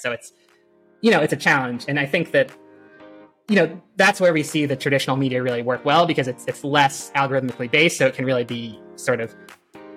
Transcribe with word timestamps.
So 0.00 0.12
it's, 0.12 0.32
you 1.02 1.10
know, 1.10 1.20
it's 1.20 1.34
a 1.34 1.36
challenge. 1.36 1.84
And 1.86 2.00
I 2.00 2.06
think 2.06 2.30
that, 2.30 2.50
you 3.48 3.56
know, 3.56 3.80
that's 3.96 4.18
where 4.18 4.32
we 4.32 4.42
see 4.42 4.64
the 4.64 4.76
traditional 4.76 5.16
media 5.16 5.42
really 5.42 5.60
work 5.60 5.84
well 5.84 6.06
because 6.06 6.26
it's 6.26 6.46
it's 6.46 6.64
less 6.64 7.10
algorithmically 7.12 7.70
based, 7.70 7.98
so 7.98 8.06
it 8.06 8.14
can 8.14 8.24
really 8.24 8.44
be 8.44 8.80
sort 8.96 9.20
of 9.20 9.34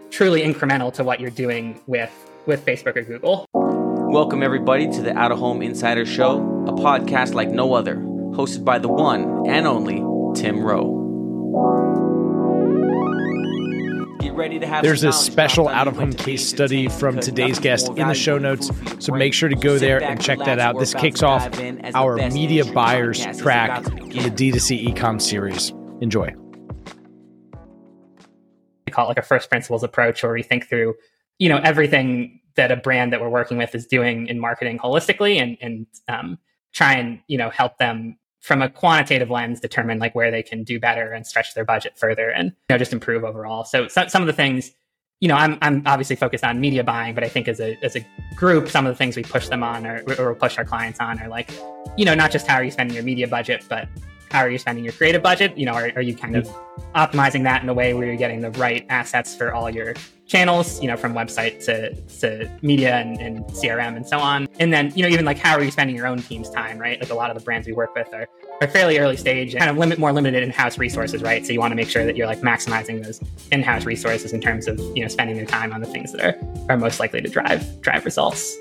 truly 0.09 0.41
incremental 0.41 0.91
to 0.93 1.05
what 1.05 1.21
you're 1.21 1.29
doing 1.29 1.79
with 1.87 2.11
with 2.47 2.65
Facebook 2.65 2.97
or 2.97 3.03
Google. 3.03 3.45
Welcome 3.53 4.43
everybody 4.43 4.91
to 4.91 5.01
the 5.01 5.17
Out 5.17 5.31
of 5.31 5.39
Home 5.39 5.61
Insider 5.61 6.05
Show, 6.05 6.39
a 6.67 6.73
podcast 6.73 7.33
like 7.33 7.49
no 7.49 7.73
other, 7.73 7.95
hosted 7.95 8.65
by 8.65 8.79
the 8.79 8.89
one 8.89 9.47
and 9.47 9.65
only 9.65 10.03
Tim 10.35 10.59
Rowe. 10.59 11.02
Ready 14.33 14.59
to 14.59 14.67
have 14.67 14.83
There's 14.83 15.03
a 15.03 15.13
special 15.13 15.67
out 15.67 15.87
of 15.87 15.95
home 15.95 16.13
case 16.13 16.47
study 16.47 16.87
from 16.87 17.19
today's 17.19 17.59
guest 17.59 17.89
in 17.89 18.07
the 18.07 18.13
show 18.13 18.37
notes, 18.37 18.69
so 18.99 19.13
make 19.13 19.33
sure 19.33 19.49
to 19.49 19.55
go 19.55 19.77
there 19.77 20.01
and 20.01 20.21
check 20.21 20.39
that 20.39 20.59
out. 20.59 20.79
This 20.79 20.93
kicks 20.93 21.23
off 21.23 21.49
our 21.93 22.15
media 22.31 22.65
buyers 22.65 23.25
track 23.37 23.85
in 23.87 24.23
the 24.23 24.31
D2C 24.31 24.93
ecom 24.93 25.21
series. 25.21 25.71
Enjoy. 26.01 26.33
We 28.85 28.91
call 28.91 29.05
it 29.05 29.09
like 29.09 29.17
a 29.17 29.23
first 29.23 29.49
principles 29.49 29.83
approach 29.83 30.23
where 30.23 30.33
we 30.33 30.43
think 30.43 30.67
through, 30.67 30.95
you 31.39 31.49
know, 31.49 31.57
everything 31.57 32.41
that 32.55 32.71
a 32.71 32.75
brand 32.75 33.13
that 33.13 33.21
we're 33.21 33.29
working 33.29 33.57
with 33.57 33.73
is 33.73 33.87
doing 33.87 34.27
in 34.27 34.39
marketing 34.39 34.77
holistically 34.77 35.41
and, 35.41 35.57
and 35.61 35.87
um, 36.07 36.37
try 36.73 36.93
and, 36.93 37.19
you 37.27 37.37
know, 37.37 37.49
help 37.49 37.77
them 37.77 38.17
from 38.43 38.61
a 38.61 38.69
quantitative 38.69 39.29
lens 39.29 39.61
determine 39.61 39.99
like 39.99 40.13
where 40.13 40.29
they 40.29 40.43
can 40.43 40.63
do 40.65 40.77
better 40.77 41.13
and 41.13 41.25
stretch 41.25 41.53
their 41.55 41.63
budget 41.63 41.97
further 41.97 42.29
and 42.29 42.49
you 42.49 42.55
know 42.69 42.77
just 42.77 42.91
improve 42.91 43.23
overall. 43.23 43.63
So, 43.63 43.87
so 43.87 44.07
some 44.07 44.21
of 44.21 44.27
the 44.27 44.33
things 44.33 44.71
you 45.21 45.29
know 45.29 45.35
I'm, 45.35 45.57
I'm 45.61 45.81
obviously 45.85 46.17
focused 46.17 46.43
on 46.43 46.59
media 46.59 46.83
buying 46.83 47.15
but 47.15 47.23
i 47.23 47.29
think 47.29 47.47
as 47.47 47.61
a, 47.61 47.77
as 47.81 47.95
a 47.95 48.05
group 48.35 48.67
some 48.67 48.85
of 48.85 48.91
the 48.91 48.97
things 48.97 49.15
we 49.15 49.23
push 49.23 49.47
them 49.47 49.63
on 49.63 49.87
or, 49.87 50.03
or 50.19 50.35
push 50.35 50.57
our 50.57 50.65
clients 50.65 50.99
on 50.99 51.17
are 51.21 51.29
like 51.29 51.49
you 51.95 52.03
know 52.03 52.13
not 52.13 52.29
just 52.29 52.45
how 52.45 52.55
are 52.55 52.63
you 52.63 52.71
spending 52.71 52.93
your 52.93 53.05
media 53.05 53.25
budget 53.25 53.63
but 53.69 53.87
how 54.33 54.39
are 54.39 54.49
you 54.49 54.57
spending 54.57 54.83
your 54.83 54.93
creative 54.93 55.23
budget 55.23 55.57
you 55.57 55.65
know 55.65 55.73
are, 55.73 55.91
are 55.95 56.01
you 56.01 56.15
kind 56.15 56.35
of 56.35 56.47
optimizing 56.95 57.43
that 57.43 57.63
in 57.63 57.69
a 57.69 57.73
way 57.73 57.93
where 57.93 58.05
you're 58.05 58.17
getting 58.17 58.41
the 58.41 58.51
right 58.51 58.85
assets 58.89 59.35
for 59.35 59.53
all 59.53 59.69
your 59.69 59.93
channels, 60.25 60.81
you 60.81 60.87
know, 60.87 60.97
from 60.97 61.13
website 61.13 61.63
to, 61.65 61.93
to 62.19 62.49
media 62.61 62.95
and, 62.95 63.19
and, 63.19 63.45
CRM 63.45 63.95
and 63.95 64.07
so 64.07 64.17
on. 64.17 64.47
And 64.59 64.73
then, 64.73 64.91
you 64.95 65.03
know, 65.03 65.09
even 65.09 65.25
like 65.25 65.37
how 65.37 65.55
are 65.55 65.63
you 65.63 65.69
spending 65.69 65.95
your 65.95 66.07
own 66.07 66.19
team's 66.19 66.49
time, 66.49 66.79
right? 66.79 66.99
Like 66.99 67.09
a 67.09 67.13
lot 67.13 67.29
of 67.29 67.37
the 67.37 67.43
brands 67.43 67.67
we 67.67 67.73
work 67.73 67.93
with 67.93 68.11
are, 68.13 68.27
are 68.61 68.67
fairly 68.67 68.97
early 68.97 69.17
stage, 69.17 69.55
kind 69.55 69.69
of 69.69 69.77
limit 69.77 69.99
more 69.99 70.11
limited 70.13 70.41
in-house 70.41 70.77
resources, 70.77 71.21
right? 71.21 71.45
So 71.45 71.51
you 71.51 71.59
want 71.59 71.71
to 71.71 71.75
make 71.75 71.89
sure 71.89 72.05
that 72.05 72.15
you're 72.15 72.27
like 72.27 72.41
maximizing 72.41 73.03
those 73.03 73.19
in-house 73.51 73.85
resources 73.85 74.33
in 74.33 74.41
terms 74.41 74.67
of, 74.67 74.79
you 74.95 75.01
know, 75.01 75.07
spending 75.07 75.35
their 75.35 75.45
time 75.45 75.73
on 75.73 75.81
the 75.81 75.87
things 75.87 76.13
that 76.13 76.21
are, 76.21 76.69
are 76.69 76.77
most 76.77 76.99
likely 76.99 77.21
to 77.21 77.29
drive 77.29 77.81
drive 77.81 78.05
results 78.05 78.57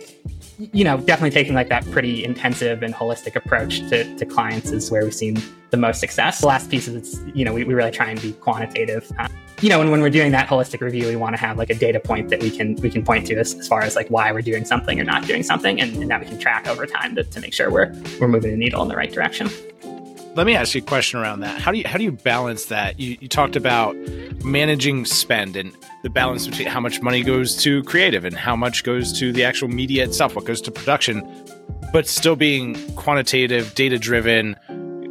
you 0.58 0.84
know, 0.84 0.96
definitely 0.98 1.30
taking 1.30 1.54
like 1.54 1.68
that 1.68 1.88
pretty 1.90 2.24
intensive 2.24 2.82
and 2.82 2.94
holistic 2.94 3.36
approach 3.36 3.80
to, 3.88 4.16
to 4.16 4.26
clients 4.26 4.70
is 4.70 4.90
where 4.90 5.04
we've 5.04 5.14
seen 5.14 5.42
the 5.70 5.76
most 5.76 6.00
success. 6.00 6.40
The 6.40 6.46
last 6.46 6.70
piece 6.70 6.88
is 6.88 7.20
you 7.34 7.44
know, 7.44 7.52
we, 7.52 7.64
we 7.64 7.74
really 7.74 7.90
try 7.90 8.10
and 8.10 8.20
be 8.20 8.32
quantitative. 8.34 9.10
Uh, 9.18 9.28
you 9.60 9.68
know, 9.68 9.78
when, 9.78 9.90
when 9.90 10.00
we're 10.00 10.10
doing 10.10 10.32
that 10.32 10.48
holistic 10.48 10.80
review, 10.80 11.06
we 11.06 11.16
want 11.16 11.34
to 11.36 11.40
have 11.40 11.56
like 11.56 11.70
a 11.70 11.74
data 11.74 12.00
point 12.00 12.28
that 12.30 12.40
we 12.40 12.50
can 12.50 12.74
we 12.76 12.90
can 12.90 13.04
point 13.04 13.26
to 13.28 13.36
as, 13.36 13.54
as 13.54 13.68
far 13.68 13.82
as 13.82 13.96
like 13.96 14.08
why 14.08 14.32
we're 14.32 14.42
doing 14.42 14.64
something 14.64 15.00
or 15.00 15.04
not 15.04 15.26
doing 15.26 15.42
something, 15.42 15.80
and, 15.80 15.96
and 15.96 16.10
that 16.10 16.20
we 16.20 16.26
can 16.26 16.38
track 16.38 16.66
over 16.66 16.84
time 16.86 17.14
to, 17.14 17.24
to 17.24 17.40
make 17.40 17.54
sure 17.54 17.70
we're 17.70 17.94
we're 18.20 18.28
moving 18.28 18.50
the 18.50 18.56
needle 18.56 18.82
in 18.82 18.88
the 18.88 18.96
right 18.96 19.12
direction. 19.12 19.48
Let 20.34 20.46
me 20.46 20.54
ask 20.54 20.74
you 20.74 20.80
a 20.80 20.84
question 20.84 21.20
around 21.20 21.40
that. 21.40 21.60
How 21.60 21.70
do 21.72 21.78
you 21.78 21.86
how 21.86 21.98
do 21.98 22.04
you 22.04 22.12
balance 22.12 22.66
that? 22.66 22.98
You, 22.98 23.18
you 23.20 23.28
talked 23.28 23.54
about 23.54 23.94
managing 24.42 25.04
spend 25.04 25.56
and 25.56 25.76
the 26.02 26.08
balance 26.08 26.46
between 26.46 26.68
how 26.68 26.80
much 26.80 27.02
money 27.02 27.22
goes 27.22 27.54
to 27.64 27.82
creative 27.82 28.24
and 28.24 28.34
how 28.34 28.56
much 28.56 28.82
goes 28.82 29.12
to 29.18 29.30
the 29.30 29.44
actual 29.44 29.68
media 29.68 30.04
itself, 30.04 30.34
what 30.34 30.46
goes 30.46 30.62
to 30.62 30.70
production, 30.70 31.22
but 31.92 32.08
still 32.08 32.34
being 32.34 32.74
quantitative, 32.94 33.74
data 33.74 33.98
driven, 33.98 34.56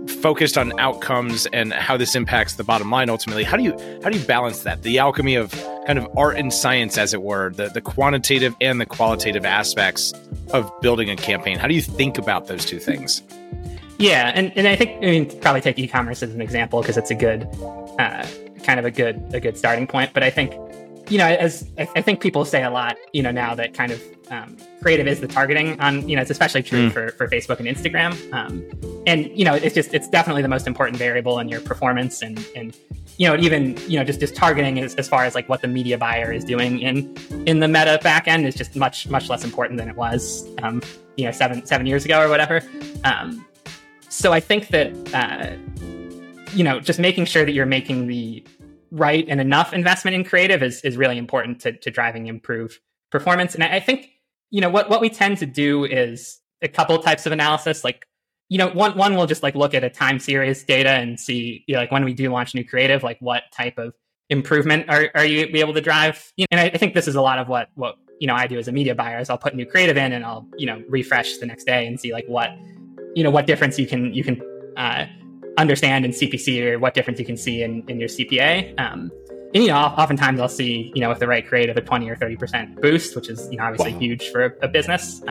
focused 0.08 0.58
on 0.58 0.78
outcomes 0.80 1.46
and 1.54 1.72
how 1.72 1.98
this 1.98 2.16
impacts 2.16 2.56
the 2.56 2.64
bottom 2.64 2.90
line 2.90 3.08
ultimately. 3.08 3.44
How 3.44 3.58
do 3.58 3.64
you 3.64 3.74
how 4.04 4.10
do 4.10 4.18
you 4.18 4.26
balance 4.26 4.62
that? 4.64 4.82
The 4.82 4.98
alchemy 4.98 5.36
of 5.36 5.52
kind 5.86 6.00
of 6.00 6.08
art 6.18 6.36
and 6.38 6.52
science 6.52 6.98
as 6.98 7.14
it 7.14 7.22
were, 7.22 7.52
the, 7.52 7.70
the 7.70 7.82
quantitative 7.82 8.56
and 8.60 8.82
the 8.82 8.88
qualitative 8.88 9.46
aspects 9.46 10.14
of 10.52 10.72
building 10.82 11.12
a 11.12 11.16
campaign. 11.16 11.60
How 11.60 11.68
do 11.68 11.76
you 11.76 11.82
think 11.84 12.18
about 12.18 12.48
those 12.48 12.66
two 12.66 12.80
things? 12.80 13.22
Yeah, 14.02 14.32
and, 14.34 14.52
and 14.58 14.68
I 14.68 14.76
think 14.76 14.98
I 14.98 15.12
mean 15.12 15.40
probably 15.42 15.62
take 15.62 15.78
e-commerce 15.78 16.24
as 16.24 16.34
an 16.34 16.42
example 16.42 16.82
because 16.82 16.98
it's 16.98 17.12
a 17.12 17.16
good 17.16 17.48
uh, 18.00 18.26
kind 18.64 18.80
of 18.80 18.86
a 18.86 18.92
good 18.92 19.24
a 19.34 19.40
good 19.40 19.58
starting 19.58 19.86
point. 19.86 20.12
But 20.14 20.24
I 20.24 20.32
think 20.32 20.54
you 21.10 21.20
know 21.20 21.28
as 21.28 21.70
I 21.78 22.02
think 22.02 22.20
people 22.20 22.44
say 22.44 22.64
a 22.64 22.72
lot 22.72 22.98
you 23.14 23.22
know 23.22 23.32
now 23.32 23.54
that 23.56 23.74
kind 23.74 23.92
of 23.92 24.02
um, 24.32 24.58
creative 24.82 25.08
is 25.08 25.20
the 25.20 25.28
targeting 25.28 25.80
on 25.80 26.08
you 26.10 26.16
know 26.16 26.22
it's 26.24 26.32
especially 26.32 26.64
true 26.64 26.90
mm. 26.90 26.92
for, 26.92 27.10
for 27.10 27.28
Facebook 27.28 27.60
and 27.60 27.68
Instagram. 27.68 28.12
Um, 28.34 28.66
and 29.06 29.28
you 29.38 29.46
know 29.46 29.54
it's 29.54 29.76
just 29.76 29.94
it's 29.94 30.08
definitely 30.08 30.42
the 30.42 30.48
most 30.48 30.66
important 30.66 30.98
variable 30.98 31.38
in 31.38 31.48
your 31.48 31.62
performance 31.62 32.24
and 32.24 32.44
and 32.56 32.76
you 33.18 33.28
know 33.28 33.36
even 33.36 33.78
you 33.88 34.00
know 34.00 34.04
just 34.04 34.20
just 34.20 34.36
targeting 34.36 34.80
as, 34.80 34.96
as 34.96 35.08
far 35.08 35.26
as 35.26 35.36
like 35.36 35.48
what 35.48 35.62
the 35.62 35.68
media 35.68 35.98
buyer 35.98 36.32
is 36.32 36.44
doing 36.44 36.80
in 36.80 37.16
in 37.46 37.60
the 37.60 37.68
meta 37.68 38.00
backend 38.02 38.46
is 38.48 38.56
just 38.56 38.76
much 38.76 39.08
much 39.10 39.30
less 39.30 39.44
important 39.44 39.78
than 39.78 39.90
it 39.90 39.96
was 39.96 40.50
um, 40.64 40.82
you 41.18 41.26
know 41.26 41.32
seven 41.32 41.64
seven 41.68 41.86
years 41.86 42.04
ago 42.04 42.20
or 42.20 42.30
whatever. 42.30 42.64
Um, 43.04 43.46
so 44.12 44.34
I 44.34 44.42
think 44.42 44.68
that 44.68 44.92
uh, 45.14 45.56
you 46.54 46.64
know 46.64 46.80
just 46.80 47.00
making 47.00 47.26
sure 47.26 47.46
that 47.46 47.54
you're 47.54 47.66
making 47.66 48.08
the 48.08 48.46
right 48.92 49.26
and 49.30 49.40
enough 49.40 49.74
investment 49.74 50.16
in 50.16 50.26
creative 50.26 50.62
is 50.62 50.82
is 50.82 50.98
really 50.98 51.18
important 51.18 51.62
to, 51.62 51.72
to 51.72 51.90
driving 51.90 52.28
improved 52.28 52.80
performance. 53.10 53.56
And 53.56 53.64
I, 53.64 53.78
I 53.78 53.80
think 53.80 54.10
you 54.50 54.60
know 54.60 54.70
what 54.70 54.90
what 54.90 55.00
we 55.00 55.10
tend 55.10 55.38
to 55.38 55.46
do 55.46 55.86
is 55.86 56.40
a 56.62 56.68
couple 56.68 56.98
types 57.00 57.26
of 57.26 57.32
analysis 57.32 57.84
like 57.84 58.06
you 58.50 58.58
know 58.58 58.68
one 58.70 58.98
one 58.98 59.16
will 59.16 59.28
just 59.28 59.44
like 59.44 59.56
look 59.56 59.74
at 59.74 59.84
a 59.84 59.90
time 59.90 60.20
series 60.20 60.64
data 60.64 60.90
and 60.90 61.18
see 61.18 61.64
you 61.68 61.76
know, 61.76 61.82
like 61.82 61.92
when 61.92 62.04
we 62.04 62.14
do 62.14 62.30
launch 62.30 62.54
new 62.54 62.66
creative 62.66 63.04
like 63.04 63.18
what 63.22 63.44
type 63.54 63.78
of 63.78 63.94
improvement 64.30 64.90
are, 64.90 65.10
are 65.16 65.26
you 65.26 65.50
be 65.52 65.62
able 65.62 65.74
to 65.74 65.82
drive 65.82 66.32
and 66.52 66.60
I, 66.60 66.66
I 66.66 66.78
think 66.78 66.94
this 66.94 67.08
is 67.08 67.16
a 67.16 67.22
lot 67.22 67.40
of 67.40 67.48
what 67.48 67.70
what 67.76 67.96
you 68.20 68.28
know 68.28 68.36
i 68.36 68.46
do 68.46 68.60
as 68.60 68.68
a 68.68 68.72
media 68.72 68.94
buyer 68.94 69.20
is 69.20 69.30
i'll 69.30 69.38
put 69.38 69.56
new 69.56 69.66
creative 69.66 69.98
in 69.98 70.14
and 70.14 70.24
i'll 70.24 70.48
you 70.58 70.66
know 70.66 70.84
refresh 70.88 71.38
the 71.38 71.46
next 71.46 71.64
day 71.64 71.88
and 71.88 72.00
see 72.00 72.14
like 72.14 72.26
what 72.28 72.52
you 73.16 73.24
know 73.24 73.32
what 73.32 73.48
difference 73.48 73.78
you 73.78 73.88
can 73.88 74.14
you 74.14 74.24
can 74.24 74.42
uh, 74.78 75.06
understand 75.58 76.06
in 76.06 76.12
CPC 76.12 76.64
or 76.66 76.80
what 76.80 76.94
difference 76.94 77.20
you 77.20 77.26
can 77.26 77.38
see 77.38 77.64
in, 77.64 77.84
in 77.88 78.00
your 78.00 78.10
CPA. 78.10 78.80
Um, 78.80 79.12
and 79.54 79.64
you 79.64 79.70
know, 79.70 79.78
oftentimes 79.78 80.40
I'll 80.40 80.50
see 80.50 80.92
you 80.96 81.02
know 81.02 81.10
with 81.10 81.20
the 81.20 81.28
right 81.28 81.46
creative 81.46 81.76
a 81.78 81.82
twenty 81.82 82.10
or 82.10 82.16
thirty 82.16 82.38
percent 82.38 82.82
boost, 82.82 83.16
which 83.16 83.30
is 83.30 83.48
you 83.52 83.58
know 83.58 83.66
obviously 83.66 83.94
wow. 83.94 84.00
huge 84.00 84.30
for 84.30 84.46
a, 84.46 84.52
a 84.64 84.68
business. 84.68 85.22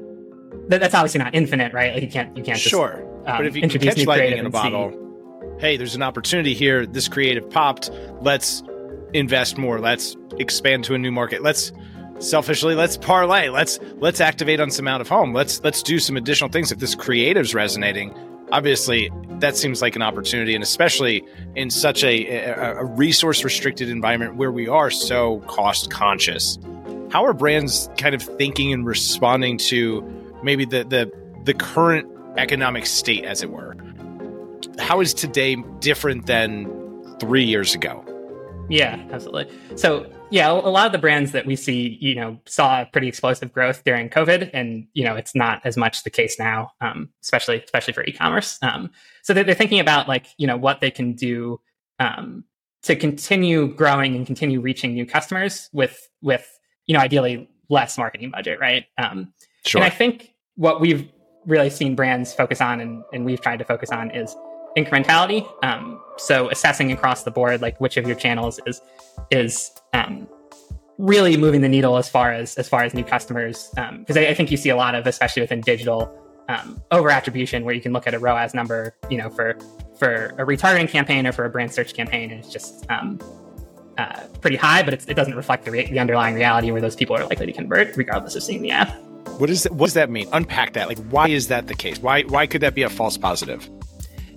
that's 0.68 0.94
obviously 0.94 1.18
not 1.18 1.34
infinite, 1.34 1.72
right? 1.72 1.94
Like 1.94 2.02
you 2.02 2.10
can't 2.10 2.36
you 2.36 2.42
can't 2.42 2.58
just, 2.58 2.70
sure. 2.70 3.02
Um, 3.26 3.38
but 3.38 3.46
if 3.46 3.56
you 3.56 3.62
introduce 3.62 3.94
catch 3.94 4.06
lightning 4.06 4.38
in 4.38 4.46
a 4.46 4.50
bottle, 4.50 4.90
see, 4.90 5.60
hey, 5.60 5.76
there's 5.76 5.94
an 5.94 6.02
opportunity 6.02 6.54
here. 6.54 6.86
This 6.86 7.08
creative 7.08 7.48
popped. 7.48 7.90
Let's 8.20 8.62
invest 9.14 9.58
more. 9.58 9.80
Let's 9.80 10.16
expand 10.38 10.84
to 10.84 10.94
a 10.94 10.98
new 10.98 11.10
market. 11.10 11.42
Let's 11.42 11.72
selfishly 12.20 12.74
let's 12.74 12.96
parlay. 12.96 13.48
Let's 13.48 13.78
let's 13.96 14.20
activate 14.20 14.60
on 14.60 14.70
some 14.70 14.86
out 14.86 15.00
of 15.00 15.08
home. 15.08 15.32
Let's 15.32 15.62
let's 15.64 15.82
do 15.82 15.98
some 15.98 16.16
additional 16.16 16.50
things. 16.50 16.70
If 16.70 16.78
this 16.78 16.94
creative's 16.94 17.54
resonating 17.54 18.14
obviously 18.52 19.10
that 19.38 19.56
seems 19.56 19.80
like 19.80 19.96
an 19.96 20.02
opportunity 20.02 20.54
and 20.54 20.62
especially 20.62 21.24
in 21.54 21.70
such 21.70 22.02
a, 22.02 22.26
a, 22.26 22.78
a 22.78 22.84
resource 22.84 23.44
restricted 23.44 23.88
environment 23.88 24.36
where 24.36 24.50
we 24.50 24.66
are 24.66 24.90
so 24.90 25.38
cost 25.46 25.90
conscious 25.90 26.58
how 27.10 27.24
are 27.24 27.32
brands 27.32 27.88
kind 27.96 28.14
of 28.14 28.22
thinking 28.22 28.72
and 28.72 28.86
responding 28.86 29.58
to 29.58 30.02
maybe 30.42 30.64
the 30.64 30.84
the 30.84 31.10
the 31.44 31.54
current 31.54 32.08
economic 32.36 32.86
state 32.86 33.24
as 33.24 33.42
it 33.42 33.50
were? 33.50 33.76
How 34.78 35.00
is 35.00 35.12
today 35.12 35.56
different 35.80 36.26
than 36.26 36.66
three 37.18 37.44
years 37.44 37.74
ago? 37.74 38.04
Yeah 38.68 39.04
absolutely. 39.10 39.52
So 39.76 40.10
yeah, 40.30 40.50
a 40.50 40.52
lot 40.52 40.86
of 40.86 40.92
the 40.92 40.98
brands 40.98 41.32
that 41.32 41.46
we 41.46 41.56
see, 41.56 41.98
you 42.00 42.14
know, 42.14 42.38
saw 42.46 42.84
pretty 42.84 43.08
explosive 43.08 43.52
growth 43.52 43.82
during 43.84 44.08
COVID, 44.08 44.50
and 44.54 44.86
you 44.92 45.04
know, 45.04 45.16
it's 45.16 45.34
not 45.34 45.60
as 45.64 45.76
much 45.76 46.04
the 46.04 46.10
case 46.10 46.38
now, 46.38 46.70
um, 46.80 47.08
especially 47.22 47.62
especially 47.62 47.92
for 47.92 48.04
e-commerce. 48.04 48.58
Um, 48.62 48.90
so 49.22 49.34
they're, 49.34 49.44
they're, 49.44 49.54
thinking 49.54 49.80
about 49.80 50.08
like 50.08 50.26
you 50.38 50.46
know 50.46 50.56
what 50.56 50.80
they 50.80 50.90
can 50.90 51.14
do 51.14 51.60
um, 51.98 52.44
to 52.82 52.96
continue 52.96 53.68
growing 53.68 54.14
and 54.14 54.26
continue 54.26 54.60
reaching 54.60 54.94
new 54.94 55.06
customers 55.06 55.68
with 55.72 56.08
with 56.22 56.58
you 56.86 56.94
know 56.94 57.00
ideally 57.00 57.48
less 57.68 57.98
marketing 57.98 58.30
budget, 58.30 58.60
right? 58.60 58.86
Um, 58.98 59.32
sure. 59.64 59.82
And 59.82 59.92
I 59.92 59.94
think 59.94 60.34
what 60.56 60.80
we've 60.80 61.08
really 61.46 61.70
seen 61.70 61.94
brands 61.94 62.34
focus 62.34 62.60
on, 62.60 62.80
and, 62.80 63.02
and 63.12 63.24
we've 63.24 63.40
tried 63.40 63.58
to 63.58 63.64
focus 63.64 63.90
on, 63.90 64.10
is 64.10 64.36
incrementality. 64.76 65.48
Um, 65.64 66.00
so 66.16 66.50
assessing 66.50 66.92
across 66.92 67.24
the 67.24 67.30
board, 67.30 67.60
like 67.60 67.80
which 67.80 67.96
of 67.96 68.06
your 68.06 68.16
channels 68.16 68.60
is 68.66 68.80
is 69.30 69.70
um, 69.92 70.28
really 70.98 71.36
moving 71.36 71.60
the 71.60 71.68
needle 71.68 71.96
as 71.96 72.08
far 72.08 72.32
as 72.32 72.56
as 72.56 72.68
far 72.68 72.82
as 72.82 72.94
new 72.94 73.04
customers. 73.04 73.70
Because 73.74 74.16
um, 74.16 74.22
I, 74.22 74.28
I, 74.28 74.34
think 74.34 74.50
you 74.50 74.56
see 74.56 74.68
a 74.68 74.76
lot 74.76 74.94
of, 74.94 75.06
especially 75.06 75.42
within 75.42 75.60
digital, 75.62 76.14
um, 76.48 76.82
over 76.90 77.10
attribution, 77.10 77.64
where 77.64 77.74
you 77.74 77.80
can 77.80 77.92
look 77.92 78.06
at 78.06 78.14
a 78.14 78.18
ROAS 78.18 78.54
number, 78.54 78.94
you 79.08 79.16
know, 79.18 79.30
for 79.30 79.56
for 79.98 80.34
a 80.38 80.44
retargeting 80.44 80.88
campaign 80.88 81.26
or 81.26 81.32
for 81.32 81.44
a 81.44 81.50
brand 81.50 81.72
search 81.72 81.94
campaign, 81.94 82.30
and 82.30 82.40
it's 82.40 82.52
just 82.52 82.88
um, 82.90 83.18
uh, 83.98 84.20
pretty 84.40 84.56
high, 84.56 84.82
but 84.82 84.94
it 84.94 85.14
doesn't 85.14 85.34
reflect 85.34 85.64
the, 85.64 85.70
re- 85.70 85.90
the 85.90 85.98
underlying 85.98 86.34
reality 86.34 86.70
where 86.70 86.80
those 86.80 86.96
people 86.96 87.16
are 87.16 87.24
likely 87.26 87.46
to 87.46 87.52
convert, 87.52 87.96
regardless 87.96 88.34
of 88.34 88.42
seeing 88.42 88.62
the 88.62 88.70
ad. 88.70 88.88
What 89.38 89.50
is 89.50 89.64
that, 89.64 89.72
what 89.72 89.86
does 89.86 89.94
that 89.94 90.10
mean? 90.10 90.28
Unpack 90.32 90.74
that. 90.74 90.88
Like, 90.88 90.98
why 91.10 91.28
is 91.28 91.48
that 91.48 91.66
the 91.66 91.74
case? 91.74 91.98
Why 91.98 92.22
why 92.22 92.46
could 92.46 92.60
that 92.62 92.74
be 92.74 92.82
a 92.82 92.90
false 92.90 93.16
positive? 93.16 93.68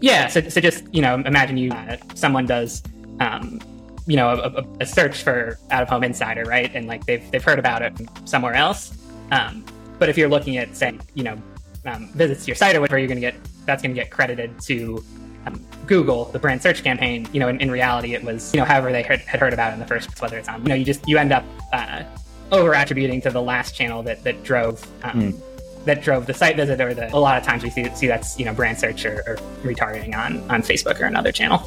Yeah. 0.04 0.28
So, 0.28 0.42
so 0.42 0.60
just 0.60 0.84
you 0.94 1.02
know, 1.02 1.16
imagine 1.16 1.56
you 1.56 1.72
uh, 1.72 1.96
someone 2.14 2.46
does, 2.46 2.84
um, 3.22 3.62
you 4.06 4.18
know, 4.18 4.32
a, 4.32 4.66
a, 4.82 4.86
search 4.86 5.24
for 5.24 5.58
out 5.72 5.82
of 5.82 5.88
home 5.88 6.04
insider, 6.04 6.44
right? 6.44 6.70
And 6.76 6.88
like 6.88 7.06
they've 7.06 7.32
they've 7.32 7.44
heard 7.44 7.58
about 7.58 7.82
it 7.82 7.94
somewhere 8.26 8.54
else. 8.54 8.98
Um, 9.32 9.64
but 10.00 10.10
if 10.10 10.18
you're 10.18 10.28
looking 10.28 10.58
at 10.58 10.76
say, 10.76 11.00
you 11.14 11.24
know, 11.24 11.42
um, 11.86 12.10
visits 12.16 12.44
to 12.44 12.48
your 12.48 12.56
site 12.58 12.76
or 12.76 12.82
whatever, 12.82 13.00
you're 13.00 13.08
going 13.08 13.22
to 13.22 13.22
get 13.22 13.36
that's 13.66 13.82
going 13.82 13.96
to 13.96 14.02
get 14.02 14.12
credited 14.12 14.60
to 14.64 15.02
um, 15.46 15.66
Google, 15.88 16.26
the 16.26 16.40
brand 16.40 16.62
search 16.62 16.84
campaign. 16.84 17.26
You 17.32 17.40
know, 17.40 17.48
in, 17.48 17.62
in, 17.62 17.72
reality, 17.72 18.14
it 18.14 18.26
was 18.26 18.54
you 18.54 18.60
know 18.60 18.66
however 18.66 18.92
they 18.92 19.04
had 19.04 19.22
heard 19.22 19.54
about 19.54 19.72
it 19.72 19.76
in 19.76 19.80
the 19.80 19.88
first 19.88 20.10
place, 20.10 20.22
whether 20.22 20.38
it's 20.38 20.50
on 20.50 20.64
you 20.64 20.68
know 20.68 20.76
you 20.76 20.84
just 20.84 21.08
you 21.08 21.18
end 21.18 21.32
up 21.32 21.46
uh, 21.72 22.04
over 22.52 22.74
attributing 22.74 23.22
to 23.22 23.30
the 23.30 23.42
last 23.42 23.74
channel 23.74 24.04
that 24.04 24.22
that 24.26 24.44
drove. 24.44 24.86
Um, 25.06 25.32
mm 25.32 25.53
that 25.86 26.02
drove 26.02 26.26
the 26.26 26.34
site 26.34 26.56
visit 26.56 26.80
or 26.80 26.94
the 26.94 27.14
a 27.16 27.20
lot 27.20 27.38
of 27.38 27.44
times 27.44 27.64
we 27.64 27.70
see, 27.70 27.90
see 27.96 28.08
that's 28.08 28.38
you 28.40 28.46
know 28.46 28.54
brand 28.54 28.78
search 28.78 29.06
or, 29.06 29.24
or 29.28 29.36
retargeting 29.64 30.16
on 30.18 30.40
on 30.50 30.62
facebook 30.62 31.00
or 31.00 31.06
another 31.06 31.32
channel 31.32 31.60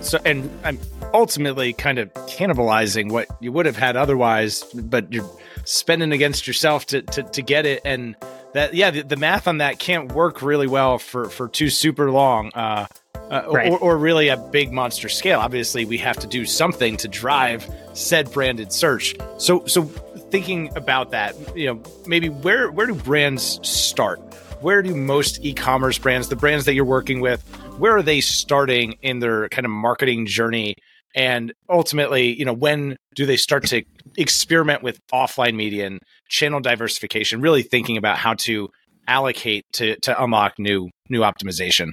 so 0.00 0.18
and 0.24 0.50
i'm 0.64 0.78
ultimately 1.12 1.72
kind 1.72 1.98
of 1.98 2.12
cannibalizing 2.14 3.10
what 3.10 3.26
you 3.40 3.52
would 3.52 3.66
have 3.66 3.76
had 3.76 3.96
otherwise 3.96 4.62
but 4.74 5.12
you're 5.12 5.28
spending 5.64 6.12
against 6.12 6.46
yourself 6.46 6.86
to 6.86 7.02
to, 7.02 7.22
to 7.22 7.42
get 7.42 7.66
it 7.66 7.80
and 7.84 8.16
that 8.54 8.74
yeah 8.74 8.90
the, 8.90 9.02
the, 9.02 9.16
math 9.16 9.46
on 9.46 9.58
that 9.58 9.78
can't 9.78 10.12
work 10.12 10.42
really 10.42 10.66
well 10.66 10.98
for 10.98 11.28
for 11.28 11.48
too 11.48 11.70
super 11.70 12.10
long 12.10 12.50
uh, 12.54 12.86
uh, 13.30 13.44
right. 13.48 13.70
or, 13.70 13.78
or, 13.78 13.96
really 13.96 14.26
a 14.26 14.36
big 14.36 14.72
monster 14.72 15.08
scale. 15.08 15.38
Obviously, 15.38 15.84
we 15.84 15.96
have 15.98 16.16
to 16.18 16.26
do 16.26 16.44
something 16.44 16.96
to 16.96 17.06
drive 17.06 17.68
said 17.92 18.30
branded 18.32 18.72
search. 18.72 19.14
So, 19.38 19.64
so 19.66 19.88
thinking 20.30 20.70
about 20.76 21.10
that, 21.10 21.34
you 21.56 21.66
know, 21.66 21.82
maybe 22.06 22.28
where 22.28 22.70
where 22.70 22.86
do 22.86 22.94
brands 22.94 23.60
start? 23.62 24.20
Where 24.60 24.82
do 24.82 24.94
most 24.94 25.42
e-commerce 25.42 25.98
brands, 25.98 26.28
the 26.28 26.36
brands 26.36 26.66
that 26.66 26.74
you're 26.74 26.84
working 26.84 27.20
with, 27.20 27.42
where 27.78 27.96
are 27.96 28.02
they 28.02 28.20
starting 28.20 28.98
in 29.00 29.20
their 29.20 29.48
kind 29.48 29.64
of 29.64 29.70
marketing 29.70 30.26
journey? 30.26 30.76
And 31.14 31.52
ultimately, 31.68 32.38
you 32.38 32.44
know, 32.44 32.52
when 32.52 32.96
do 33.14 33.26
they 33.26 33.36
start 33.36 33.66
to 33.68 33.82
experiment 34.16 34.82
with 34.82 35.00
offline 35.12 35.56
media 35.56 35.86
and 35.86 35.98
channel 36.28 36.60
diversification, 36.60 37.40
really 37.40 37.62
thinking 37.62 37.96
about 37.96 38.18
how 38.18 38.34
to 38.34 38.68
allocate 39.08 39.64
to 39.72 39.96
to 40.00 40.22
unlock 40.22 40.58
new 40.58 40.90
new 41.08 41.20
optimization? 41.20 41.90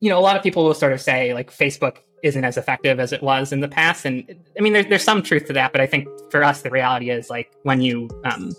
You 0.00 0.08
know, 0.08 0.18
a 0.18 0.22
lot 0.22 0.36
of 0.36 0.42
people 0.42 0.64
will 0.64 0.74
sort 0.74 0.92
of 0.92 1.00
say 1.00 1.34
like 1.34 1.52
Facebook 1.52 1.98
isn't 2.22 2.44
as 2.44 2.56
effective 2.56 3.00
as 3.00 3.12
it 3.12 3.22
was 3.22 3.52
in 3.52 3.60
the 3.60 3.68
past. 3.68 4.04
And 4.04 4.24
I 4.58 4.62
mean, 4.62 4.72
there's 4.72 4.86
there's 4.86 5.04
some 5.04 5.22
truth 5.22 5.46
to 5.46 5.52
that, 5.54 5.72
but 5.72 5.80
I 5.80 5.86
think 5.86 6.08
for 6.30 6.44
us, 6.44 6.62
the 6.62 6.70
reality 6.70 7.10
is 7.10 7.30
like 7.30 7.52
when 7.62 7.80
you 7.80 8.08
um, 8.24 8.52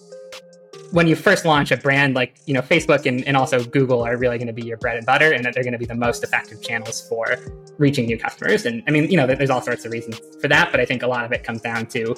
when 0.91 1.07
you 1.07 1.15
first 1.15 1.45
launch 1.45 1.71
a 1.71 1.77
brand, 1.77 2.15
like 2.15 2.37
you 2.45 2.53
know, 2.53 2.61
Facebook 2.61 3.05
and, 3.05 3.25
and 3.27 3.37
also 3.37 3.63
Google 3.63 4.03
are 4.03 4.17
really 4.17 4.37
going 4.37 4.47
to 4.47 4.53
be 4.53 4.63
your 4.63 4.77
bread 4.77 4.97
and 4.97 5.05
butter, 5.05 5.31
and 5.31 5.43
that 5.45 5.53
they're 5.53 5.63
going 5.63 5.73
to 5.73 5.79
be 5.79 5.85
the 5.85 5.95
most 5.95 6.23
effective 6.23 6.61
channels 6.61 7.07
for 7.07 7.37
reaching 7.77 8.05
new 8.05 8.17
customers. 8.17 8.65
And 8.65 8.83
I 8.87 8.91
mean, 8.91 9.09
you 9.09 9.17
know, 9.17 9.25
there's 9.25 9.49
all 9.49 9.61
sorts 9.61 9.85
of 9.85 9.91
reasons 9.91 10.19
for 10.41 10.47
that, 10.47 10.71
but 10.71 10.79
I 10.79 10.85
think 10.85 11.03
a 11.03 11.07
lot 11.07 11.25
of 11.25 11.31
it 11.31 11.43
comes 11.43 11.61
down 11.61 11.87
to 11.87 12.15